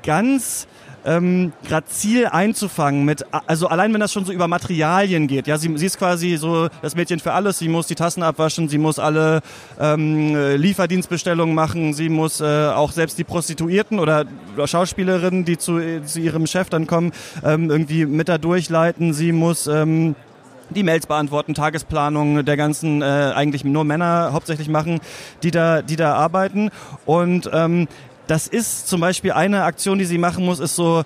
ganz 0.03 0.67
ähm, 1.05 1.53
grazil 1.67 2.27
einzufangen 2.27 3.05
mit, 3.05 3.25
also 3.47 3.69
allein 3.69 3.93
wenn 3.93 4.01
das 4.01 4.13
schon 4.13 4.25
so 4.25 4.33
über 4.33 4.49
Materialien 4.49 5.27
geht, 5.27 5.47
ja, 5.47 5.59
sie, 5.59 5.77
sie 5.77 5.87
ist 5.87 5.99
quasi 5.99 6.37
so 6.37 6.69
das 6.83 6.97
Mädchen 6.97 7.21
für 7.21 7.33
alles, 7.33 7.59
sie 7.59 7.69
muss 7.69 7.87
die 7.87 7.95
Tassen 7.95 8.23
abwaschen, 8.23 8.69
sie 8.69 8.79
muss 8.79 8.99
alle 8.99 9.41
ähm, 9.81 10.35
Lieferdienstbestellungen 10.57 11.55
machen, 11.55 11.95
sie 11.95 12.09
muss 12.09 12.41
äh, 12.41 12.69
auch 12.69 12.93
selbst 12.93 13.19
die 13.19 13.25
Prostituierten 13.25 13.99
oder 13.99 14.25
Schauspielerinnen, 14.65 15.45
die 15.45 15.59
zu, 15.59 15.81
zu 16.05 16.21
ihrem 16.21 16.47
Chef 16.47 16.69
dann 16.69 16.87
kommen, 16.87 17.13
ähm, 17.45 17.71
irgendwie 17.71 18.07
mit 18.07 18.29
da 18.29 18.39
durchleiten, 18.39 19.13
sie 19.13 19.33
muss 19.33 19.67
ähm, 19.67 20.15
die 20.71 20.83
Mails 20.83 21.07
beantworten, 21.07 21.55
Tagesplanung 21.55 22.45
der 22.45 22.57
ganzen 22.57 23.03
äh, 23.03 23.05
eigentlich 23.05 23.65
nur 23.65 23.85
Männer 23.85 24.31
hauptsächlich 24.33 24.69
machen, 24.69 25.01
die 25.43 25.51
da 25.51 25.83
die 25.83 25.97
da 25.97 26.15
arbeiten. 26.15 26.71
Und 27.05 27.51
ähm, 27.53 27.87
das 28.27 28.47
ist 28.47 28.89
zum 28.89 29.01
Beispiel 29.01 29.33
eine 29.33 29.65
Aktion, 29.65 29.99
die 29.99 30.05
sie 30.05 30.19
machen 30.19 30.45
muss, 30.45 30.61
ist 30.61 30.77
so 30.77 31.03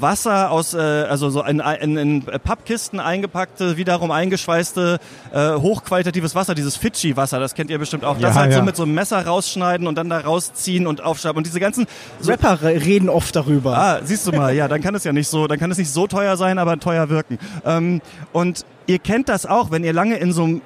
Wasser 0.00 0.50
aus, 0.50 0.74
äh, 0.74 0.78
also 0.78 1.30
so 1.30 1.42
in, 1.44 1.60
in, 1.60 1.96
in 1.96 2.22
Pappkisten 2.22 3.00
eingepackte, 3.00 3.76
wiederum 3.76 4.10
eingeschweißte, 4.10 4.98
äh, 5.32 5.52
hochqualitatives 5.52 6.34
Wasser, 6.34 6.54
dieses 6.54 6.76
Fidschi-Wasser, 6.76 7.38
das 7.38 7.54
kennt 7.54 7.70
ihr 7.70 7.78
bestimmt 7.78 8.04
auch. 8.04 8.18
Das 8.18 8.34
ja, 8.34 8.40
halt 8.40 8.52
ja. 8.52 8.58
so 8.58 8.64
mit 8.64 8.76
so 8.76 8.84
einem 8.84 8.94
Messer 8.94 9.24
rausschneiden 9.26 9.86
und 9.86 9.96
dann 9.96 10.08
da 10.08 10.20
rausziehen 10.20 10.86
und 10.86 11.02
aufschreiben 11.02 11.38
und 11.38 11.46
diese 11.46 11.60
ganzen... 11.60 11.86
So 12.20 12.30
Rapper 12.30 12.62
reden 12.62 13.08
oft 13.08 13.36
darüber. 13.36 13.76
Ah, 13.76 14.00
siehst 14.02 14.26
du 14.26 14.32
mal, 14.32 14.54
ja, 14.54 14.68
dann 14.68 14.80
kann 14.80 14.94
es 14.94 15.04
ja 15.04 15.12
nicht 15.12 15.28
so, 15.28 15.46
dann 15.46 15.58
kann 15.58 15.70
es 15.70 15.78
nicht 15.78 15.90
so 15.90 16.06
teuer 16.06 16.36
sein, 16.36 16.58
aber 16.58 16.78
teuer 16.78 17.08
wirken. 17.08 17.38
Ähm, 17.64 18.00
und 18.32 18.64
ihr 18.86 18.98
kennt 18.98 19.28
das 19.28 19.46
auch, 19.46 19.70
wenn 19.70 19.84
ihr 19.84 19.92
lange 19.92 20.16
in 20.16 20.32
so 20.32 20.44
einem 20.44 20.62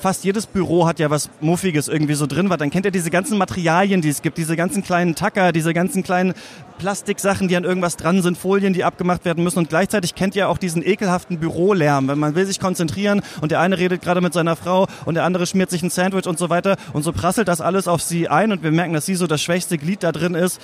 fast 0.00 0.24
jedes 0.24 0.46
Büro 0.46 0.86
hat 0.86 0.98
ja 0.98 1.10
was 1.10 1.30
Muffiges 1.40 1.88
irgendwie 1.88 2.14
so 2.14 2.26
drin, 2.26 2.50
weil 2.50 2.58
dann 2.58 2.70
kennt 2.70 2.86
ihr 2.86 2.92
diese 2.92 3.10
ganzen 3.10 3.38
Materialien, 3.38 4.00
die 4.00 4.08
es 4.08 4.22
gibt, 4.22 4.38
diese 4.38 4.56
ganzen 4.56 4.82
kleinen 4.82 5.14
Tacker, 5.14 5.52
diese 5.52 5.74
ganzen 5.74 6.02
kleinen 6.02 6.34
Plastiksachen, 6.78 7.46
die 7.46 7.56
an 7.56 7.62
irgendwas 7.64 7.96
dran 7.96 8.22
sind, 8.22 8.36
Folien, 8.36 8.72
die 8.72 8.82
abgemacht 8.82 9.24
werden 9.24 9.44
müssen. 9.44 9.60
Und 9.60 9.68
gleichzeitig 9.68 10.14
kennt 10.14 10.34
ihr 10.34 10.48
auch 10.48 10.58
diesen 10.58 10.84
ekelhaften 10.84 11.38
Bürolärm, 11.38 12.08
wenn 12.08 12.18
man 12.18 12.34
will 12.34 12.44
sich 12.44 12.58
konzentrieren 12.58 13.22
und 13.40 13.52
der 13.52 13.60
eine 13.60 13.78
redet 13.78 14.02
gerade 14.02 14.20
mit 14.20 14.32
seiner 14.32 14.56
Frau 14.56 14.88
und 15.04 15.14
der 15.14 15.22
andere 15.24 15.46
schmiert 15.46 15.70
sich 15.70 15.82
ein 15.82 15.90
Sandwich 15.90 16.26
und 16.26 16.38
so 16.38 16.50
weiter 16.50 16.76
und 16.92 17.04
so 17.04 17.12
prasselt 17.12 17.46
das 17.46 17.60
alles 17.60 17.86
auf 17.86 18.02
sie 18.02 18.28
ein 18.28 18.50
und 18.50 18.62
wir 18.62 18.72
merken, 18.72 18.94
dass 18.94 19.06
sie 19.06 19.14
so 19.14 19.28
das 19.28 19.40
schwächste 19.40 19.78
Glied 19.78 20.02
da 20.02 20.10
drin 20.10 20.34
ist, 20.34 20.60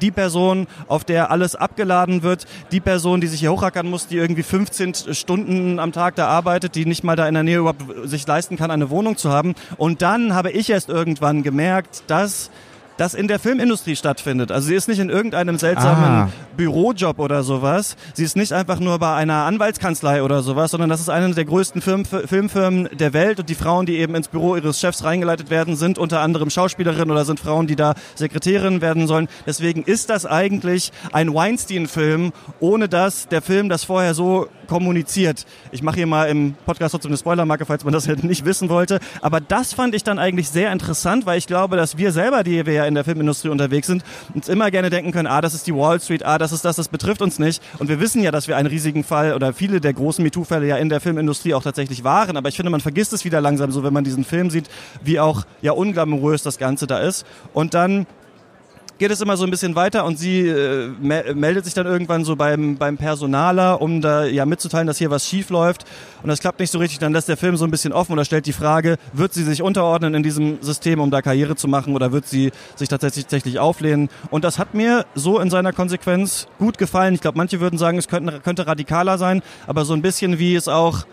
die 0.00 0.10
Person, 0.10 0.66
auf 0.88 1.04
der 1.04 1.30
alles 1.30 1.54
abgeladen 1.54 2.22
wird, 2.22 2.46
die 2.72 2.80
Person, 2.80 3.20
die 3.20 3.26
sich 3.26 3.40
hier 3.40 3.52
hochhackern 3.52 3.88
muss, 3.88 4.06
die 4.06 4.16
irgendwie 4.16 4.42
15 4.42 4.94
Stunden 5.12 5.78
am 5.78 5.92
Tag 5.92 6.16
da 6.16 6.26
arbeitet, 6.26 6.74
die 6.74 6.86
nicht 6.86 7.04
mal 7.04 7.16
da 7.16 7.28
in 7.28 7.34
der 7.34 7.42
Nähe 7.42 7.58
überhaupt 7.58 7.84
sich 8.04 8.26
leisten 8.26 8.53
kann, 8.56 8.70
eine 8.70 8.90
Wohnung 8.90 9.16
zu 9.16 9.30
haben. 9.30 9.54
Und 9.76 10.02
dann 10.02 10.34
habe 10.34 10.50
ich 10.50 10.70
erst 10.70 10.88
irgendwann 10.88 11.42
gemerkt, 11.42 12.04
dass 12.06 12.50
das 12.96 13.14
in 13.14 13.28
der 13.28 13.38
Filmindustrie 13.38 13.96
stattfindet. 13.96 14.52
Also 14.52 14.68
sie 14.68 14.74
ist 14.74 14.88
nicht 14.88 15.00
in 15.00 15.10
irgendeinem 15.10 15.58
seltsamen 15.58 16.04
ah. 16.04 16.28
Bürojob 16.56 17.18
oder 17.18 17.42
sowas. 17.42 17.96
Sie 18.12 18.24
ist 18.24 18.36
nicht 18.36 18.52
einfach 18.52 18.78
nur 18.78 18.98
bei 18.98 19.14
einer 19.14 19.44
Anwaltskanzlei 19.44 20.22
oder 20.22 20.42
sowas, 20.42 20.70
sondern 20.70 20.90
das 20.90 21.00
ist 21.00 21.08
eine 21.08 21.34
der 21.34 21.44
größten 21.44 21.82
Film, 21.82 22.04
Filmfirmen 22.04 22.88
der 22.92 23.12
Welt 23.12 23.40
und 23.40 23.48
die 23.48 23.54
Frauen, 23.54 23.86
die 23.86 23.98
eben 23.98 24.14
ins 24.14 24.28
Büro 24.28 24.56
ihres 24.56 24.78
Chefs 24.78 25.02
reingeleitet 25.02 25.50
werden, 25.50 25.76
sind 25.76 25.98
unter 25.98 26.20
anderem 26.20 26.50
Schauspielerinnen 26.50 27.10
oder 27.10 27.24
sind 27.24 27.40
Frauen, 27.40 27.66
die 27.66 27.76
da 27.76 27.94
Sekretärinnen 28.14 28.80
werden 28.80 29.06
sollen. 29.06 29.28
Deswegen 29.46 29.82
ist 29.82 30.10
das 30.10 30.26
eigentlich 30.26 30.92
ein 31.12 31.34
Weinstein-Film, 31.34 32.32
ohne 32.60 32.88
dass 32.88 33.26
der 33.28 33.42
Film 33.42 33.68
das 33.68 33.84
vorher 33.84 34.14
so 34.14 34.48
kommuniziert. 34.64 35.46
Ich 35.72 35.82
mache 35.82 35.96
hier 35.96 36.06
mal 36.06 36.28
im 36.28 36.54
Podcast 36.66 36.92
trotzdem 36.92 37.10
eine 37.10 37.18
Spoilermarke, 37.18 37.66
falls 37.66 37.84
man 37.84 37.92
das 37.92 38.06
nicht 38.06 38.44
wissen 38.44 38.68
wollte. 38.68 39.00
Aber 39.20 39.40
das 39.40 39.72
fand 39.72 39.94
ich 39.94 40.02
dann 40.04 40.18
eigentlich 40.18 40.48
sehr 40.48 40.72
interessant, 40.72 41.26
weil 41.26 41.38
ich 41.38 41.46
glaube, 41.46 41.76
dass 41.76 41.96
wir 41.96 42.12
selber, 42.12 42.42
die 42.42 42.64
wir 42.66 42.72
ja 42.72 42.84
in 42.86 42.94
der 42.94 43.04
Filmindustrie 43.04 43.48
unterwegs 43.48 43.86
sind, 43.86 44.02
uns 44.34 44.48
immer 44.48 44.70
gerne 44.70 44.90
denken 44.90 45.12
können, 45.12 45.26
ah, 45.26 45.40
das 45.40 45.54
ist 45.54 45.66
die 45.66 45.74
Wall 45.74 46.00
Street, 46.00 46.24
ah, 46.24 46.38
das 46.38 46.52
ist 46.52 46.64
das, 46.64 46.76
das 46.76 46.88
betrifft 46.88 47.22
uns 47.22 47.38
nicht. 47.38 47.62
Und 47.78 47.88
wir 47.88 48.00
wissen 48.00 48.22
ja, 48.22 48.30
dass 48.30 48.48
wir 48.48 48.56
einen 48.56 48.68
riesigen 48.68 49.04
Fall 49.04 49.34
oder 49.34 49.52
viele 49.52 49.80
der 49.80 49.92
großen 49.92 50.22
MeToo-Fälle 50.22 50.66
ja 50.66 50.76
in 50.76 50.88
der 50.88 51.00
Filmindustrie 51.00 51.54
auch 51.54 51.62
tatsächlich 51.62 52.04
waren. 52.04 52.36
Aber 52.36 52.48
ich 52.48 52.56
finde, 52.56 52.70
man 52.70 52.80
vergisst 52.80 53.12
es 53.12 53.24
wieder 53.24 53.40
langsam 53.40 53.70
so, 53.70 53.82
wenn 53.82 53.92
man 53.92 54.04
diesen 54.04 54.24
Film 54.24 54.50
sieht, 54.50 54.68
wie 55.02 55.20
auch 55.20 55.44
ja 55.62 55.72
unglamourös 55.72 56.42
das 56.42 56.58
Ganze 56.58 56.86
da 56.86 56.98
ist. 56.98 57.24
Und 57.52 57.74
dann 57.74 58.06
geht 58.98 59.10
es 59.10 59.20
immer 59.20 59.36
so 59.36 59.44
ein 59.44 59.50
bisschen 59.50 59.74
weiter 59.74 60.04
und 60.04 60.18
sie 60.18 60.46
äh, 60.48 60.88
meldet 61.34 61.64
sich 61.64 61.74
dann 61.74 61.86
irgendwann 61.86 62.24
so 62.24 62.36
beim, 62.36 62.76
beim 62.76 62.96
Personaler, 62.96 63.80
um 63.80 64.00
da 64.00 64.24
ja 64.24 64.46
mitzuteilen, 64.46 64.86
dass 64.86 64.98
hier 64.98 65.10
was 65.10 65.26
schief 65.26 65.50
läuft. 65.50 65.84
Und 66.22 66.28
das 66.28 66.40
klappt 66.40 66.60
nicht 66.60 66.70
so 66.70 66.78
richtig. 66.78 67.00
Dann 67.00 67.12
lässt 67.12 67.28
der 67.28 67.36
Film 67.36 67.56
so 67.56 67.64
ein 67.64 67.70
bisschen 67.70 67.92
offen 67.92 68.12
oder 68.12 68.24
stellt 68.24 68.46
die 68.46 68.52
Frage, 68.52 68.96
wird 69.12 69.32
sie 69.32 69.42
sich 69.42 69.62
unterordnen 69.62 70.14
in 70.14 70.22
diesem 70.22 70.62
System, 70.62 71.00
um 71.00 71.10
da 71.10 71.22
Karriere 71.22 71.56
zu 71.56 71.68
machen 71.68 71.94
oder 71.94 72.12
wird 72.12 72.26
sie 72.26 72.52
sich 72.76 72.88
tatsächlich, 72.88 73.24
tatsächlich 73.24 73.58
auflehnen? 73.58 74.08
Und 74.30 74.44
das 74.44 74.58
hat 74.58 74.74
mir 74.74 75.04
so 75.14 75.40
in 75.40 75.50
seiner 75.50 75.72
Konsequenz 75.72 76.46
gut 76.58 76.78
gefallen. 76.78 77.14
Ich 77.14 77.20
glaube, 77.20 77.36
manche 77.36 77.60
würden 77.60 77.78
sagen, 77.78 77.98
es 77.98 78.08
könnte, 78.08 78.40
könnte 78.40 78.66
radikaler 78.66 79.18
sein, 79.18 79.42
aber 79.66 79.84
so 79.84 79.94
ein 79.94 80.02
bisschen 80.02 80.38
wie 80.38 80.54
es 80.54 80.68
auch 80.68 81.04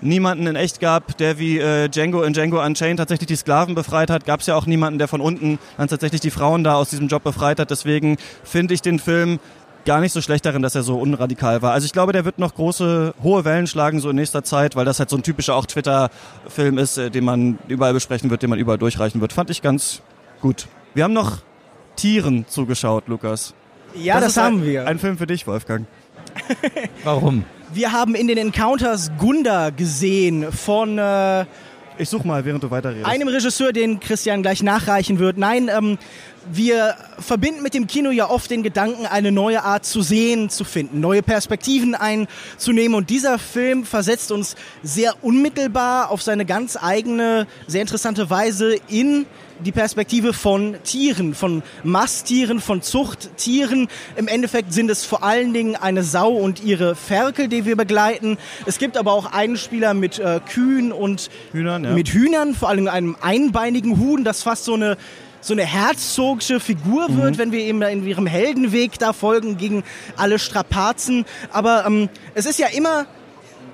niemanden 0.00 0.46
in 0.46 0.56
echt 0.56 0.80
gab, 0.80 1.16
der 1.18 1.38
wie 1.38 1.58
äh, 1.58 1.88
Django 1.88 2.22
in 2.22 2.32
Django 2.32 2.64
Unchained 2.64 2.98
tatsächlich 2.98 3.26
die 3.26 3.36
Sklaven 3.36 3.74
befreit 3.74 4.10
hat, 4.10 4.24
gab 4.24 4.40
es 4.40 4.46
ja 4.46 4.54
auch 4.54 4.66
niemanden, 4.66 4.98
der 4.98 5.08
von 5.08 5.20
unten 5.20 5.58
dann 5.76 5.88
tatsächlich 5.88 6.20
die 6.20 6.30
Frauen 6.30 6.64
da 6.64 6.74
aus 6.74 6.90
diesem 6.90 7.08
Job 7.08 7.24
befreit 7.24 7.58
hat. 7.58 7.70
Deswegen 7.70 8.16
finde 8.44 8.74
ich 8.74 8.82
den 8.82 8.98
Film 8.98 9.38
gar 9.84 10.00
nicht 10.00 10.12
so 10.12 10.20
schlecht 10.20 10.44
darin, 10.44 10.62
dass 10.62 10.74
er 10.74 10.82
so 10.82 10.98
unradikal 10.98 11.62
war. 11.62 11.72
Also 11.72 11.86
ich 11.86 11.92
glaube, 11.92 12.12
der 12.12 12.24
wird 12.24 12.38
noch 12.38 12.54
große, 12.54 13.14
hohe 13.22 13.44
Wellen 13.44 13.66
schlagen 13.66 14.00
so 14.00 14.10
in 14.10 14.16
nächster 14.16 14.44
Zeit, 14.44 14.76
weil 14.76 14.84
das 14.84 14.98
halt 14.98 15.08
so 15.08 15.16
ein 15.16 15.22
typischer 15.22 15.54
auch 15.54 15.66
Twitter-Film 15.66 16.78
ist, 16.78 16.98
äh, 16.98 17.10
den 17.10 17.24
man 17.24 17.58
überall 17.68 17.94
besprechen 17.94 18.30
wird, 18.30 18.42
den 18.42 18.50
man 18.50 18.58
überall 18.58 18.78
durchreichen 18.78 19.20
wird. 19.20 19.32
Fand 19.32 19.50
ich 19.50 19.62
ganz 19.62 20.02
gut. 20.40 20.68
Wir 20.94 21.04
haben 21.04 21.14
noch 21.14 21.38
Tieren 21.96 22.44
zugeschaut, 22.46 23.08
Lukas. 23.08 23.54
Ja, 23.94 24.20
das, 24.20 24.34
das 24.34 24.44
haben 24.44 24.58
ein, 24.58 24.64
wir. 24.66 24.86
Ein 24.86 24.98
Film 24.98 25.16
für 25.16 25.26
dich, 25.26 25.46
Wolfgang. 25.46 25.86
Warum? 27.04 27.44
Wir 27.72 27.92
haben 27.92 28.14
in 28.14 28.28
den 28.28 28.38
Encounters 28.38 29.10
Gunda 29.18 29.70
gesehen 29.70 30.50
von... 30.52 30.96
Äh, 30.98 31.44
ich 31.98 32.08
such 32.08 32.24
mal, 32.24 32.44
während 32.44 32.62
du 32.62 32.70
weiterredest. 32.70 33.06
Einem 33.06 33.28
Regisseur, 33.28 33.72
den 33.72 34.00
Christian 34.00 34.40
gleich 34.42 34.62
nachreichen 34.62 35.18
wird. 35.18 35.36
Nein, 35.36 35.68
ähm, 35.68 35.98
wir 36.50 36.94
verbinden 37.18 37.62
mit 37.62 37.74
dem 37.74 37.86
Kino 37.86 38.10
ja 38.10 38.30
oft 38.30 38.50
den 38.50 38.62
Gedanken, 38.62 39.04
eine 39.04 39.32
neue 39.32 39.64
Art 39.64 39.84
zu 39.84 40.00
sehen, 40.00 40.48
zu 40.48 40.64
finden, 40.64 41.00
neue 41.00 41.22
Perspektiven 41.22 41.94
einzunehmen. 41.94 42.96
Und 42.96 43.10
dieser 43.10 43.38
Film 43.38 43.84
versetzt 43.84 44.32
uns 44.32 44.54
sehr 44.82 45.22
unmittelbar 45.22 46.10
auf 46.10 46.22
seine 46.22 46.46
ganz 46.46 46.78
eigene, 46.80 47.46
sehr 47.66 47.82
interessante 47.82 48.30
Weise 48.30 48.76
in 48.88 49.26
die 49.64 49.72
Perspektive 49.72 50.32
von 50.32 50.76
Tieren, 50.84 51.34
von 51.34 51.62
Masttieren, 51.82 52.60
von 52.60 52.82
Zuchttieren. 52.82 53.88
Im 54.16 54.28
Endeffekt 54.28 54.72
sind 54.72 54.90
es 54.90 55.04
vor 55.04 55.22
allen 55.22 55.52
Dingen 55.52 55.76
eine 55.76 56.02
Sau 56.02 56.30
und 56.30 56.62
ihre 56.62 56.94
Ferkel, 56.94 57.48
die 57.48 57.64
wir 57.64 57.76
begleiten. 57.76 58.38
Es 58.66 58.78
gibt 58.78 58.96
aber 58.96 59.12
auch 59.12 59.32
einen 59.32 59.56
Spieler 59.56 59.94
mit 59.94 60.18
äh, 60.18 60.40
Kühen 60.48 60.92
und 60.92 61.30
Hühnern, 61.52 61.84
ja. 61.84 61.90
mit 61.90 62.08
Hühnern, 62.08 62.54
vor 62.54 62.68
allem 62.68 62.88
einem 62.88 63.16
einbeinigen 63.20 63.98
Huhn, 63.98 64.24
das 64.24 64.42
fast 64.42 64.64
so 64.64 64.74
eine 64.74 64.96
so 65.40 65.54
eine 65.54 65.64
herzogische 65.64 66.58
Figur 66.58 67.16
wird, 67.16 67.34
mhm. 67.34 67.38
wenn 67.38 67.52
wir 67.52 67.64
ihm 67.64 67.80
in 67.82 68.04
ihrem 68.04 68.26
Heldenweg 68.26 68.98
da 68.98 69.12
folgen 69.12 69.56
gegen 69.56 69.84
alle 70.16 70.40
Strapazen. 70.40 71.24
Aber 71.52 71.86
ähm, 71.86 72.08
es 72.34 72.44
ist 72.44 72.58
ja 72.58 72.66
immer 72.66 73.06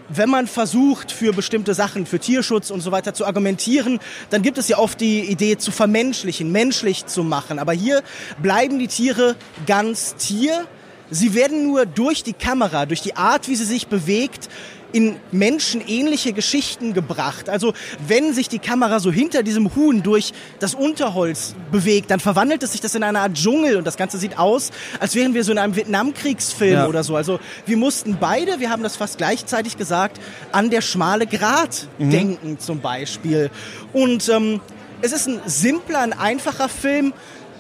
wenn 0.09 0.29
man 0.29 0.47
versucht, 0.47 1.13
für 1.13 1.33
bestimmte 1.33 1.75
Sachen, 1.75 2.07
für 2.07 2.19
Tierschutz 2.19 2.71
und 2.71 2.81
so 2.81 2.93
weiter 2.93 3.15
zu 3.15 3.25
argumentieren, 3.25 4.01
dann 4.31 4.43
gibt 4.43 4.59
es 4.59 4.69
ja 4.69 4.79
oft 4.79 5.01
die 5.01 5.21
Idee 5.21 5.57
zu 5.57 5.71
vermenschlichen, 5.71 6.53
menschlich 6.53 7.07
zu 7.07 7.25
machen. 7.25 7.59
Aber 7.59 7.73
hier 7.73 8.03
bleiben 8.43 8.79
die 8.79 8.89
Tiere 8.89 9.37
ganz 9.67 10.15
Tier. 10.17 10.67
Sie 11.11 11.35
werden 11.35 11.67
nur 11.67 11.87
durch 11.87 12.23
die 12.23 12.33
Kamera, 12.33 12.87
durch 12.87 13.03
die 13.03 13.17
Art, 13.17 13.49
wie 13.49 13.57
sie 13.57 13.65
sich 13.65 13.87
bewegt, 13.87 14.49
in 14.95 15.17
menschenähnliche 15.33 16.33
Geschichten 16.33 16.95
gebracht. 16.95 17.49
Also 17.49 17.75
wenn 18.07 18.33
sich 18.33 18.49
die 18.49 18.61
Kamera 18.61 19.01
so 19.01 19.11
hinter 19.11 19.43
diesem 19.43 19.75
Huhn 19.75 20.05
durch 20.05 20.33
das 20.61 20.75
Unterholz 20.75 21.57
bewegt, 21.73 22.13
dann 22.13 22.21
verwandelt 22.21 22.63
es 22.63 22.73
sich 22.73 22.81
das 22.81 22.95
in 22.95 23.03
eine 23.03 23.19
Art 23.19 23.35
Dschungel 23.35 23.77
und 23.77 23.85
das 23.85 23.97
Ganze 23.97 24.19
sieht 24.19 24.39
aus, 24.39 24.71
als 25.01 25.17
wären 25.17 25.35
wir 25.35 25.43
so 25.43 25.51
in 25.51 25.59
einem 25.59 25.75
Vietnamkriegsfilm 25.75 26.75
ja. 26.75 26.87
oder 26.87 27.03
so. 27.03 27.17
Also 27.17 27.41
wir 27.67 27.77
mussten 27.77 28.19
beide, 28.21 28.61
wir 28.61 28.71
haben 28.71 28.85
das 28.85 28.95
fast 28.95 29.19
gleichzeitig 29.19 29.77
gesagt, 29.77 30.21
an 30.53 30.71
der 30.71 30.81
schmale 30.81 31.27
Grat 31.27 31.89
mhm. 31.99 32.11
denken 32.11 32.59
zum 32.61 32.81
Beispiel. 32.81 33.51
Und 33.93 34.29
ähm, 34.29 34.61
es 35.03 35.11
ist 35.11 35.27
ein 35.27 35.41
simpler, 35.45 36.03
ein 36.03 36.13
einfacher 36.13 36.69
Film, 36.69 37.13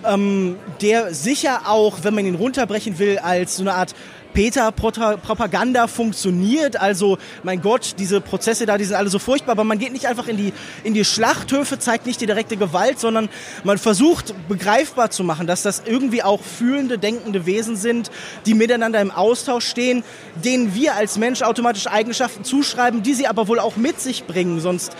ähm, 0.06 0.56
der 0.80 1.12
sicher 1.14 1.62
auch, 1.66 1.98
wenn 2.02 2.14
man 2.14 2.26
ihn 2.26 2.36
runterbrechen 2.36 3.00
will, 3.00 3.18
als 3.18 3.56
so 3.56 3.62
eine 3.64 3.74
Art 3.74 3.94
Peter-Propaganda 4.34 5.86
funktioniert. 5.86 6.78
Also, 6.78 7.18
mein 7.42 7.62
Gott, 7.62 7.94
diese 7.98 8.20
Prozesse 8.20 8.66
da, 8.66 8.76
die 8.76 8.84
sind 8.84 8.96
alle 8.96 9.08
so 9.08 9.18
furchtbar, 9.18 9.52
aber 9.52 9.64
man 9.64 9.78
geht 9.78 9.92
nicht 9.92 10.06
einfach 10.06 10.28
in 10.28 10.36
die, 10.36 10.52
in 10.82 10.92
die 10.92 11.04
Schlachthöfe, 11.04 11.78
zeigt 11.78 12.04
nicht 12.04 12.20
die 12.20 12.26
direkte 12.26 12.56
Gewalt, 12.56 13.00
sondern 13.00 13.28
man 13.62 13.78
versucht 13.78 14.34
begreifbar 14.48 15.10
zu 15.10 15.24
machen, 15.24 15.46
dass 15.46 15.62
das 15.62 15.82
irgendwie 15.86 16.22
auch 16.22 16.42
fühlende, 16.42 16.98
denkende 16.98 17.46
Wesen 17.46 17.76
sind, 17.76 18.10
die 18.44 18.54
miteinander 18.54 19.00
im 19.00 19.10
Austausch 19.10 19.66
stehen, 19.66 20.04
denen 20.44 20.74
wir 20.74 20.96
als 20.96 21.16
Mensch 21.16 21.42
automatisch 21.42 21.86
Eigenschaften 21.86 22.44
zuschreiben, 22.44 23.02
die 23.02 23.14
sie 23.14 23.26
aber 23.26 23.48
wohl 23.48 23.60
auch 23.60 23.76
mit 23.76 24.00
sich 24.00 24.24
bringen, 24.24 24.60
sonst 24.60 24.96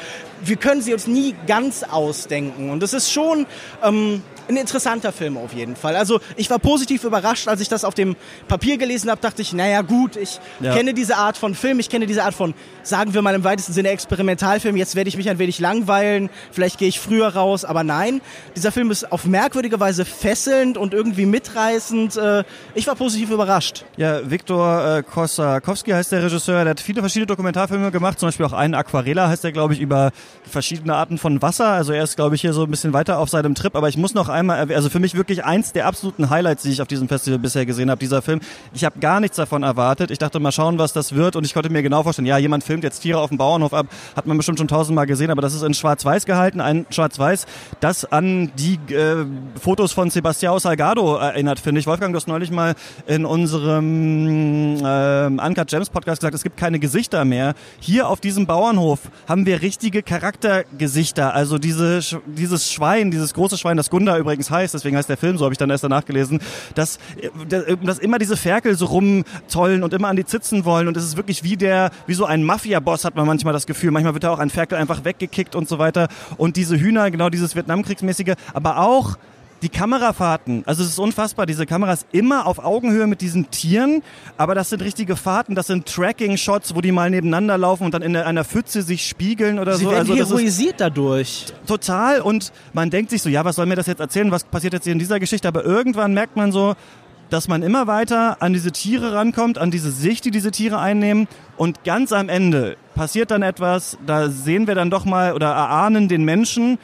wir 0.46 0.56
können 0.56 0.82
sie 0.82 0.92
uns 0.92 1.06
nie 1.06 1.34
ganz 1.46 1.82
ausdenken. 1.82 2.70
Und 2.70 2.82
das 2.82 2.92
ist 2.92 3.12
schon 3.12 3.46
ähm, 3.82 4.22
ein 4.48 4.56
interessanter 4.56 5.12
Film 5.12 5.36
auf 5.36 5.52
jeden 5.52 5.76
Fall. 5.76 5.96
Also 5.96 6.20
ich 6.36 6.50
war 6.50 6.58
positiv 6.58 7.04
überrascht, 7.04 7.48
als 7.48 7.60
ich 7.60 7.68
das 7.68 7.84
auf 7.84 7.94
dem 7.94 8.16
Papier 8.48 8.78
gelesen 8.78 9.10
habe, 9.10 9.20
dachte 9.20 9.42
ich, 9.42 9.52
naja 9.52 9.82
gut, 9.82 10.16
ich 10.16 10.40
ja. 10.60 10.74
kenne 10.74 10.94
diese 10.94 11.16
Art 11.16 11.36
von 11.36 11.54
Film, 11.54 11.80
ich 11.80 11.88
kenne 11.88 12.06
diese 12.06 12.24
Art 12.24 12.34
von, 12.34 12.54
sagen 12.82 13.14
wir 13.14 13.22
mal 13.22 13.34
im 13.34 13.44
weitesten 13.44 13.72
Sinne 13.72 13.88
Experimentalfilm, 13.90 14.76
jetzt 14.76 14.96
werde 14.96 15.08
ich 15.08 15.16
mich 15.16 15.28
ein 15.30 15.38
wenig 15.38 15.58
langweilen, 15.58 16.30
vielleicht 16.50 16.78
gehe 16.78 16.88
ich 16.88 17.00
früher 17.00 17.28
raus, 17.28 17.64
aber 17.64 17.84
nein, 17.84 18.20
dieser 18.56 18.72
Film 18.72 18.90
ist 18.90 19.10
auf 19.12 19.24
merkwürdige 19.24 19.80
Weise 19.80 20.04
fesselnd 20.04 20.76
und 20.76 20.94
irgendwie 20.94 21.26
mitreißend. 21.26 22.16
Äh, 22.16 22.44
ich 22.74 22.86
war 22.86 22.94
positiv 22.94 23.30
überrascht. 23.30 23.84
Ja, 23.96 24.30
Viktor 24.30 24.98
äh, 24.98 25.02
Kosakowski 25.02 25.90
heißt 25.92 26.12
der 26.12 26.24
Regisseur, 26.24 26.64
der 26.64 26.70
hat 26.70 26.80
viele 26.80 27.00
verschiedene 27.00 27.26
Dokumentarfilme 27.26 27.90
gemacht, 27.90 28.18
zum 28.18 28.28
Beispiel 28.28 28.46
auch 28.46 28.52
einen 28.52 28.74
Aquarela 28.74 29.28
heißt 29.28 29.44
der, 29.44 29.52
glaube 29.52 29.74
ich, 29.74 29.80
über 29.80 30.10
verschiedene 30.50 30.94
Arten 30.94 31.18
von 31.18 31.42
Wasser. 31.42 31.68
Also 31.68 31.92
er 31.92 32.04
ist, 32.04 32.16
glaube 32.16 32.34
ich, 32.34 32.40
hier 32.40 32.52
so 32.52 32.64
ein 32.64 32.70
bisschen 32.70 32.92
weiter 32.92 33.18
auf 33.18 33.28
seinem 33.28 33.54
Trip, 33.54 33.74
aber 33.74 33.88
ich 33.88 33.96
muss 33.96 34.14
noch 34.14 34.28
einmal, 34.34 34.70
also 34.72 34.90
für 34.90 35.00
mich 35.00 35.14
wirklich 35.14 35.44
eins 35.44 35.72
der 35.72 35.86
absoluten 35.86 36.28
Highlights, 36.30 36.62
die 36.64 36.70
ich 36.70 36.82
auf 36.82 36.88
diesem 36.88 37.08
Festival 37.08 37.38
bisher 37.38 37.64
gesehen 37.64 37.90
habe, 37.90 37.98
dieser 37.98 38.20
Film. 38.20 38.40
Ich 38.72 38.84
habe 38.84 38.98
gar 39.00 39.20
nichts 39.20 39.36
davon 39.36 39.62
erwartet. 39.62 40.10
Ich 40.10 40.18
dachte 40.18 40.40
mal 40.40 40.52
schauen, 40.52 40.78
was 40.78 40.92
das 40.92 41.14
wird 41.14 41.36
und 41.36 41.44
ich 41.44 41.54
konnte 41.54 41.70
mir 41.70 41.82
genau 41.82 42.02
vorstellen, 42.02 42.26
ja, 42.26 42.38
jemand 42.38 42.64
filmt 42.64 42.84
jetzt 42.84 43.00
Tiere 43.00 43.18
auf 43.18 43.30
dem 43.30 43.38
Bauernhof 43.38 43.72
ab, 43.72 43.86
hat 44.16 44.26
man 44.26 44.36
bestimmt 44.36 44.58
schon 44.58 44.68
tausendmal 44.68 45.06
gesehen, 45.06 45.30
aber 45.30 45.42
das 45.42 45.54
ist 45.54 45.62
in 45.62 45.74
Schwarz-Weiß 45.74 46.26
gehalten, 46.26 46.60
ein 46.60 46.86
Schwarz-Weiß, 46.90 47.46
das 47.80 48.04
an 48.04 48.52
die 48.56 48.78
äh, 48.92 49.24
Fotos 49.60 49.92
von 49.92 50.10
Sebastião 50.10 50.58
Salgado 50.58 51.16
erinnert, 51.16 51.60
finde 51.60 51.80
ich. 51.80 51.86
Wolfgang, 51.86 52.12
du 52.12 52.16
hast 52.16 52.28
neulich 52.28 52.50
mal 52.50 52.74
in 53.06 53.24
unserem 53.24 54.76
äh, 54.84 55.26
Uncut 55.26 55.68
Gems 55.68 55.90
Podcast 55.90 56.20
gesagt, 56.20 56.34
es 56.34 56.42
gibt 56.42 56.56
keine 56.56 56.78
Gesichter 56.78 57.24
mehr. 57.24 57.54
Hier 57.80 58.08
auf 58.08 58.20
diesem 58.20 58.46
Bauernhof 58.46 59.00
haben 59.28 59.46
wir 59.46 59.62
richtige 59.62 60.02
Charaktergesichter, 60.02 61.34
also 61.34 61.58
diese, 61.58 62.00
dieses 62.26 62.72
Schwein, 62.72 63.10
dieses 63.10 63.34
große 63.34 63.58
Schwein, 63.58 63.76
das 63.76 63.90
Gunda 63.90 64.16
übrigens 64.24 64.50
heißt, 64.50 64.74
deswegen 64.74 64.96
heißt 64.96 65.08
der 65.08 65.16
Film 65.16 65.38
so, 65.38 65.44
habe 65.44 65.54
ich 65.54 65.58
dann 65.58 65.70
erst 65.70 65.84
danach 65.84 66.04
gelesen, 66.04 66.40
dass, 66.74 66.98
dass 67.82 67.98
immer 67.98 68.18
diese 68.18 68.36
Ferkel 68.36 68.74
so 68.74 68.86
rumzollen 68.86 69.82
und 69.82 69.92
immer 69.92 70.08
an 70.08 70.16
die 70.16 70.24
Zitzen 70.24 70.64
wollen 70.64 70.88
und 70.88 70.96
es 70.96 71.04
ist 71.04 71.16
wirklich 71.16 71.44
wie 71.44 71.56
der, 71.56 71.90
wie 72.06 72.14
so 72.14 72.24
ein 72.24 72.42
Mafia-Boss 72.42 73.04
hat 73.04 73.14
man 73.14 73.26
manchmal 73.26 73.52
das 73.52 73.66
Gefühl. 73.66 73.90
Manchmal 73.90 74.14
wird 74.14 74.24
da 74.24 74.30
auch 74.30 74.38
ein 74.38 74.50
Ferkel 74.50 74.78
einfach 74.78 75.04
weggekickt 75.04 75.54
und 75.54 75.68
so 75.68 75.78
weiter 75.78 76.08
und 76.36 76.56
diese 76.56 76.78
Hühner, 76.78 77.10
genau 77.10 77.28
dieses 77.28 77.54
Vietnamkriegsmäßige, 77.54 78.34
aber 78.52 78.78
auch 78.78 79.16
die 79.62 79.68
Kamerafahrten, 79.68 80.62
also 80.66 80.82
es 80.82 80.90
ist 80.90 80.98
unfassbar, 80.98 81.46
diese 81.46 81.64
Kameras 81.66 82.06
immer 82.12 82.46
auf 82.46 82.58
Augenhöhe 82.58 83.06
mit 83.06 83.20
diesen 83.20 83.50
Tieren, 83.50 84.02
aber 84.36 84.54
das 84.54 84.70
sind 84.70 84.82
richtige 84.82 85.16
Fahrten, 85.16 85.54
das 85.54 85.68
sind 85.68 85.86
Tracking-Shots, 85.86 86.74
wo 86.74 86.80
die 86.80 86.92
mal 86.92 87.10
nebeneinander 87.10 87.56
laufen 87.56 87.84
und 87.84 87.94
dann 87.94 88.02
in 88.02 88.16
einer 88.16 88.44
Pfütze 88.44 88.82
sich 88.82 89.06
spiegeln 89.06 89.58
oder 89.58 89.76
Sie 89.76 89.84
so. 89.84 89.90
Werden 89.90 90.10
also 90.10 90.16
heroisiert 90.16 90.76
dadurch. 90.78 91.46
Total 91.66 92.20
und 92.20 92.52
man 92.72 92.90
denkt 92.90 93.10
sich 93.10 93.22
so, 93.22 93.28
ja, 93.28 93.44
was 93.44 93.56
soll 93.56 93.66
mir 93.66 93.76
das 93.76 93.86
jetzt 93.86 94.00
erzählen, 94.00 94.30
was 94.30 94.44
passiert 94.44 94.74
jetzt 94.74 94.84
hier 94.84 94.92
in 94.92 94.98
dieser 94.98 95.20
Geschichte, 95.20 95.48
aber 95.48 95.64
irgendwann 95.64 96.12
merkt 96.12 96.36
man 96.36 96.52
so, 96.52 96.74
dass 97.30 97.48
man 97.48 97.62
immer 97.62 97.86
weiter 97.86 98.42
an 98.42 98.52
diese 98.52 98.70
Tiere 98.70 99.14
rankommt, 99.14 99.58
an 99.58 99.70
diese 99.70 99.90
Sicht, 99.90 100.24
die 100.24 100.30
diese 100.30 100.50
Tiere 100.50 100.78
einnehmen 100.78 101.26
und 101.56 101.84
ganz 101.84 102.12
am 102.12 102.28
Ende 102.28 102.76
passiert 102.94 103.30
dann 103.30 103.42
etwas, 103.42 103.98
da 104.06 104.28
sehen 104.28 104.66
wir 104.66 104.74
dann 104.74 104.90
doch 104.90 105.04
mal 105.04 105.32
oder 105.32 105.48
erahnen 105.48 106.08
den 106.08 106.24
Menschen, 106.24 106.78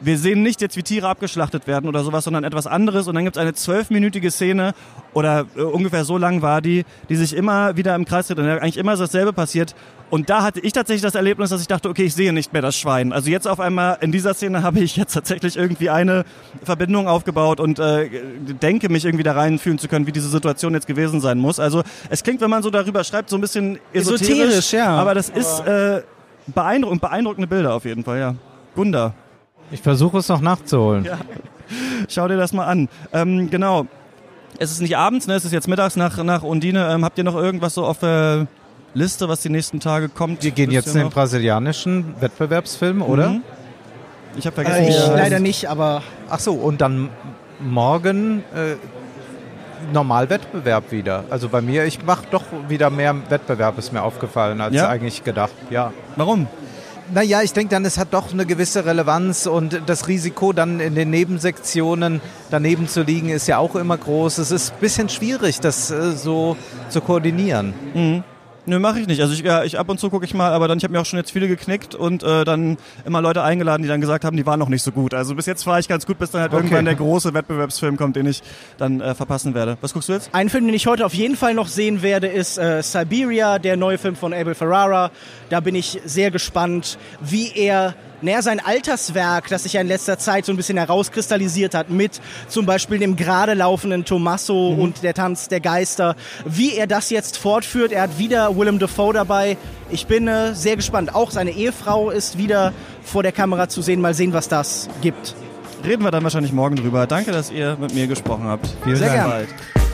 wir 0.00 0.18
sehen 0.18 0.42
nicht 0.42 0.60
jetzt, 0.60 0.76
wie 0.76 0.82
Tiere 0.82 1.08
abgeschlachtet 1.08 1.66
werden 1.66 1.88
oder 1.88 2.02
sowas, 2.02 2.24
sondern 2.24 2.44
etwas 2.44 2.66
anderes. 2.66 3.08
Und 3.08 3.14
dann 3.14 3.24
gibt 3.24 3.36
es 3.36 3.40
eine 3.40 3.54
zwölfminütige 3.54 4.30
Szene 4.30 4.74
oder 5.12 5.46
äh, 5.56 5.62
ungefähr 5.62 6.04
so 6.04 6.18
lang 6.18 6.42
war 6.42 6.60
die, 6.60 6.84
die 7.08 7.16
sich 7.16 7.34
immer 7.34 7.76
wieder 7.76 7.94
im 7.94 8.04
Kreis 8.04 8.28
dreht 8.28 8.38
und 8.38 8.46
eigentlich 8.48 8.76
immer 8.76 8.96
dasselbe 8.96 9.32
passiert. 9.32 9.74
Und 10.10 10.28
da 10.28 10.42
hatte 10.42 10.60
ich 10.60 10.72
tatsächlich 10.72 11.02
das 11.02 11.14
Erlebnis, 11.14 11.50
dass 11.50 11.60
ich 11.60 11.68
dachte, 11.68 11.88
okay, 11.88 12.04
ich 12.04 12.14
sehe 12.14 12.32
nicht 12.32 12.52
mehr 12.52 12.62
das 12.62 12.76
Schwein. 12.76 13.12
Also 13.12 13.30
jetzt 13.30 13.46
auf 13.46 13.60
einmal 13.60 13.98
in 14.00 14.10
dieser 14.10 14.34
Szene 14.34 14.62
habe 14.64 14.80
ich 14.80 14.96
jetzt 14.96 15.12
tatsächlich 15.12 15.56
irgendwie 15.56 15.90
eine 15.90 16.24
Verbindung 16.64 17.06
aufgebaut 17.06 17.60
und 17.60 17.78
äh, 17.78 18.08
denke 18.60 18.88
mich 18.88 19.04
irgendwie 19.04 19.24
da 19.24 19.32
reinfühlen 19.32 19.78
zu 19.78 19.88
können, 19.88 20.06
wie 20.06 20.12
diese 20.12 20.28
Situation 20.28 20.74
jetzt 20.74 20.86
gewesen 20.86 21.20
sein 21.20 21.38
muss. 21.38 21.60
Also 21.60 21.82
es 22.08 22.22
klingt, 22.22 22.40
wenn 22.40 22.50
man 22.50 22.62
so 22.62 22.70
darüber 22.70 23.04
schreibt, 23.04 23.30
so 23.30 23.36
ein 23.36 23.40
bisschen 23.40 23.78
esoterisch, 23.92 24.30
esoterisch 24.30 24.72
ja. 24.72 24.88
aber 24.96 25.14
das 25.14 25.28
ist 25.28 25.60
äh, 25.60 26.02
beeindruckend, 26.48 27.00
beeindruckende 27.00 27.46
Bilder 27.46 27.74
auf 27.74 27.84
jeden 27.84 28.04
Fall, 28.04 28.18
ja. 28.18 28.34
Gunda. 28.74 29.14
Ich 29.70 29.82
versuche 29.82 30.18
es 30.18 30.28
noch 30.28 30.40
nachzuholen. 30.40 31.04
Ja. 31.04 31.18
Schau 32.08 32.28
dir 32.28 32.36
das 32.36 32.52
mal 32.52 32.66
an. 32.66 32.88
Ähm, 33.12 33.50
genau. 33.50 33.86
Es 34.58 34.72
ist 34.72 34.80
nicht 34.80 34.96
abends, 34.96 35.26
ne? 35.26 35.34
es 35.34 35.44
ist 35.44 35.52
jetzt 35.52 35.68
mittags 35.68 35.96
nach, 35.96 36.22
nach 36.22 36.42
Undine. 36.42 36.92
Ähm, 36.92 37.04
habt 37.04 37.16
ihr 37.16 37.24
noch 37.24 37.36
irgendwas 37.36 37.74
so 37.74 37.84
auf 37.84 37.98
der 37.98 38.46
Liste, 38.94 39.28
was 39.28 39.40
die 39.40 39.48
nächsten 39.48 39.80
Tage 39.80 40.08
kommt? 40.08 40.42
Wir 40.42 40.50
gehen 40.50 40.70
jetzt 40.70 40.88
in 40.88 41.00
den 41.00 41.10
brasilianischen 41.10 42.20
Wettbewerbsfilm, 42.20 43.02
oder? 43.02 43.30
Mhm. 43.30 43.42
Ich 44.36 44.46
habe 44.46 44.54
vergessen. 44.54 44.84
Äh, 44.84 44.88
ich 44.88 45.06
leider 45.06 45.38
nicht, 45.38 45.68
aber. 45.68 46.02
Ach 46.28 46.40
so, 46.40 46.54
und 46.54 46.80
dann 46.80 47.08
morgen 47.60 48.42
äh, 48.54 48.76
Normalwettbewerb 49.92 50.92
wieder. 50.92 51.24
Also 51.30 51.48
bei 51.48 51.60
mir, 51.60 51.84
ich 51.84 52.04
mache 52.04 52.26
doch 52.30 52.44
wieder 52.68 52.90
mehr 52.90 53.14
Wettbewerb, 53.28 53.78
ist 53.78 53.92
mir 53.92 54.02
aufgefallen, 54.02 54.60
als 54.60 54.74
ja? 54.74 54.88
eigentlich 54.88 55.24
gedacht. 55.24 55.52
Ja. 55.70 55.92
Warum? 56.16 56.46
Naja, 57.12 57.42
ich 57.42 57.52
denke 57.52 57.70
dann, 57.70 57.84
es 57.84 57.98
hat 57.98 58.14
doch 58.14 58.32
eine 58.32 58.46
gewisse 58.46 58.84
Relevanz 58.84 59.46
und 59.46 59.82
das 59.86 60.06
Risiko 60.06 60.52
dann 60.52 60.78
in 60.78 60.94
den 60.94 61.10
Nebensektionen 61.10 62.20
daneben 62.50 62.86
zu 62.86 63.02
liegen 63.02 63.30
ist 63.30 63.48
ja 63.48 63.58
auch 63.58 63.74
immer 63.74 63.98
groß. 63.98 64.38
Es 64.38 64.52
ist 64.52 64.72
ein 64.72 64.80
bisschen 64.80 65.08
schwierig, 65.08 65.58
das 65.58 65.90
äh, 65.90 66.12
so 66.12 66.56
zu 66.88 67.00
koordinieren. 67.00 67.74
Mhm. 67.94 68.24
Nö, 68.70 68.78
mache 68.78 69.00
ich 69.00 69.08
nicht. 69.08 69.20
Also 69.20 69.34
ich, 69.34 69.40
ja, 69.40 69.64
ich 69.64 69.80
ab 69.80 69.88
und 69.88 69.98
zu 69.98 70.10
gucke 70.10 70.24
ich 70.24 70.32
mal, 70.32 70.52
aber 70.52 70.68
dann 70.68 70.78
ich 70.78 70.84
habe 70.84 70.92
mir 70.92 71.00
auch 71.00 71.04
schon 71.04 71.18
jetzt 71.18 71.32
viele 71.32 71.48
geknickt 71.48 71.96
und 71.96 72.22
äh, 72.22 72.44
dann 72.44 72.78
immer 73.04 73.20
Leute 73.20 73.42
eingeladen, 73.42 73.82
die 73.82 73.88
dann 73.88 74.00
gesagt 74.00 74.24
haben, 74.24 74.36
die 74.36 74.46
waren 74.46 74.60
noch 74.60 74.68
nicht 74.68 74.84
so 74.84 74.92
gut. 74.92 75.12
Also 75.12 75.34
bis 75.34 75.46
jetzt 75.46 75.64
fahre 75.64 75.80
ich 75.80 75.88
ganz 75.88 76.06
gut, 76.06 76.20
bis 76.20 76.30
dann 76.30 76.42
halt 76.42 76.52
okay. 76.52 76.62
irgendwann 76.62 76.84
der 76.84 76.94
große 76.94 77.34
Wettbewerbsfilm 77.34 77.96
kommt, 77.96 78.14
den 78.14 78.26
ich 78.26 78.44
dann 78.78 79.00
äh, 79.00 79.16
verpassen 79.16 79.54
werde. 79.54 79.76
Was 79.80 79.92
guckst 79.92 80.08
du 80.08 80.12
jetzt? 80.12 80.32
Ein 80.32 80.50
Film, 80.50 80.66
den 80.66 80.74
ich 80.74 80.86
heute 80.86 81.04
auf 81.04 81.14
jeden 81.14 81.34
Fall 81.34 81.52
noch 81.52 81.66
sehen 81.66 82.02
werde, 82.02 82.28
ist 82.28 82.58
äh, 82.58 82.80
Siberia, 82.80 83.58
der 83.58 83.76
neue 83.76 83.98
Film 83.98 84.14
von 84.14 84.32
Abel 84.32 84.54
Ferrara. 84.54 85.10
Da 85.48 85.58
bin 85.58 85.74
ich 85.74 86.00
sehr 86.04 86.30
gespannt, 86.30 86.96
wie 87.20 87.50
er 87.52 87.96
naja, 88.22 88.42
sein 88.42 88.60
Alterswerk, 88.60 89.48
das 89.48 89.64
sich 89.64 89.74
ja 89.74 89.80
in 89.80 89.86
letzter 89.86 90.18
Zeit 90.18 90.44
so 90.44 90.52
ein 90.52 90.56
bisschen 90.56 90.78
herauskristallisiert 90.78 91.74
hat, 91.74 91.90
mit 91.90 92.20
zum 92.48 92.66
Beispiel 92.66 92.98
dem 92.98 93.16
gerade 93.16 93.54
laufenden 93.54 94.04
Tommaso 94.04 94.72
mhm. 94.72 94.78
und 94.78 95.02
der 95.02 95.14
Tanz 95.14 95.48
der 95.48 95.60
Geister, 95.60 96.16
wie 96.44 96.74
er 96.74 96.86
das 96.86 97.10
jetzt 97.10 97.36
fortführt. 97.36 97.92
Er 97.92 98.02
hat 98.02 98.18
wieder 98.18 98.56
Willem 98.56 98.78
Dafoe 98.78 99.12
dabei. 99.12 99.56
Ich 99.90 100.06
bin 100.06 100.28
äh, 100.28 100.54
sehr 100.54 100.76
gespannt. 100.76 101.14
Auch 101.14 101.30
seine 101.30 101.50
Ehefrau 101.50 102.10
ist 102.10 102.38
wieder 102.38 102.72
vor 103.02 103.22
der 103.22 103.32
Kamera 103.32 103.68
zu 103.68 103.82
sehen. 103.82 104.00
Mal 104.00 104.14
sehen, 104.14 104.32
was 104.32 104.48
das 104.48 104.88
gibt. 105.02 105.34
Reden 105.84 106.04
wir 106.04 106.10
dann 106.10 106.22
wahrscheinlich 106.22 106.52
morgen 106.52 106.76
drüber. 106.76 107.06
Danke, 107.06 107.32
dass 107.32 107.50
ihr 107.50 107.76
mit 107.80 107.94
mir 107.94 108.06
gesprochen 108.06 108.44
habt. 108.44 108.68
Vielen 108.84 108.96
sehr 108.96 109.14
Dank. 109.14 109.48
Gerne. 109.48 109.89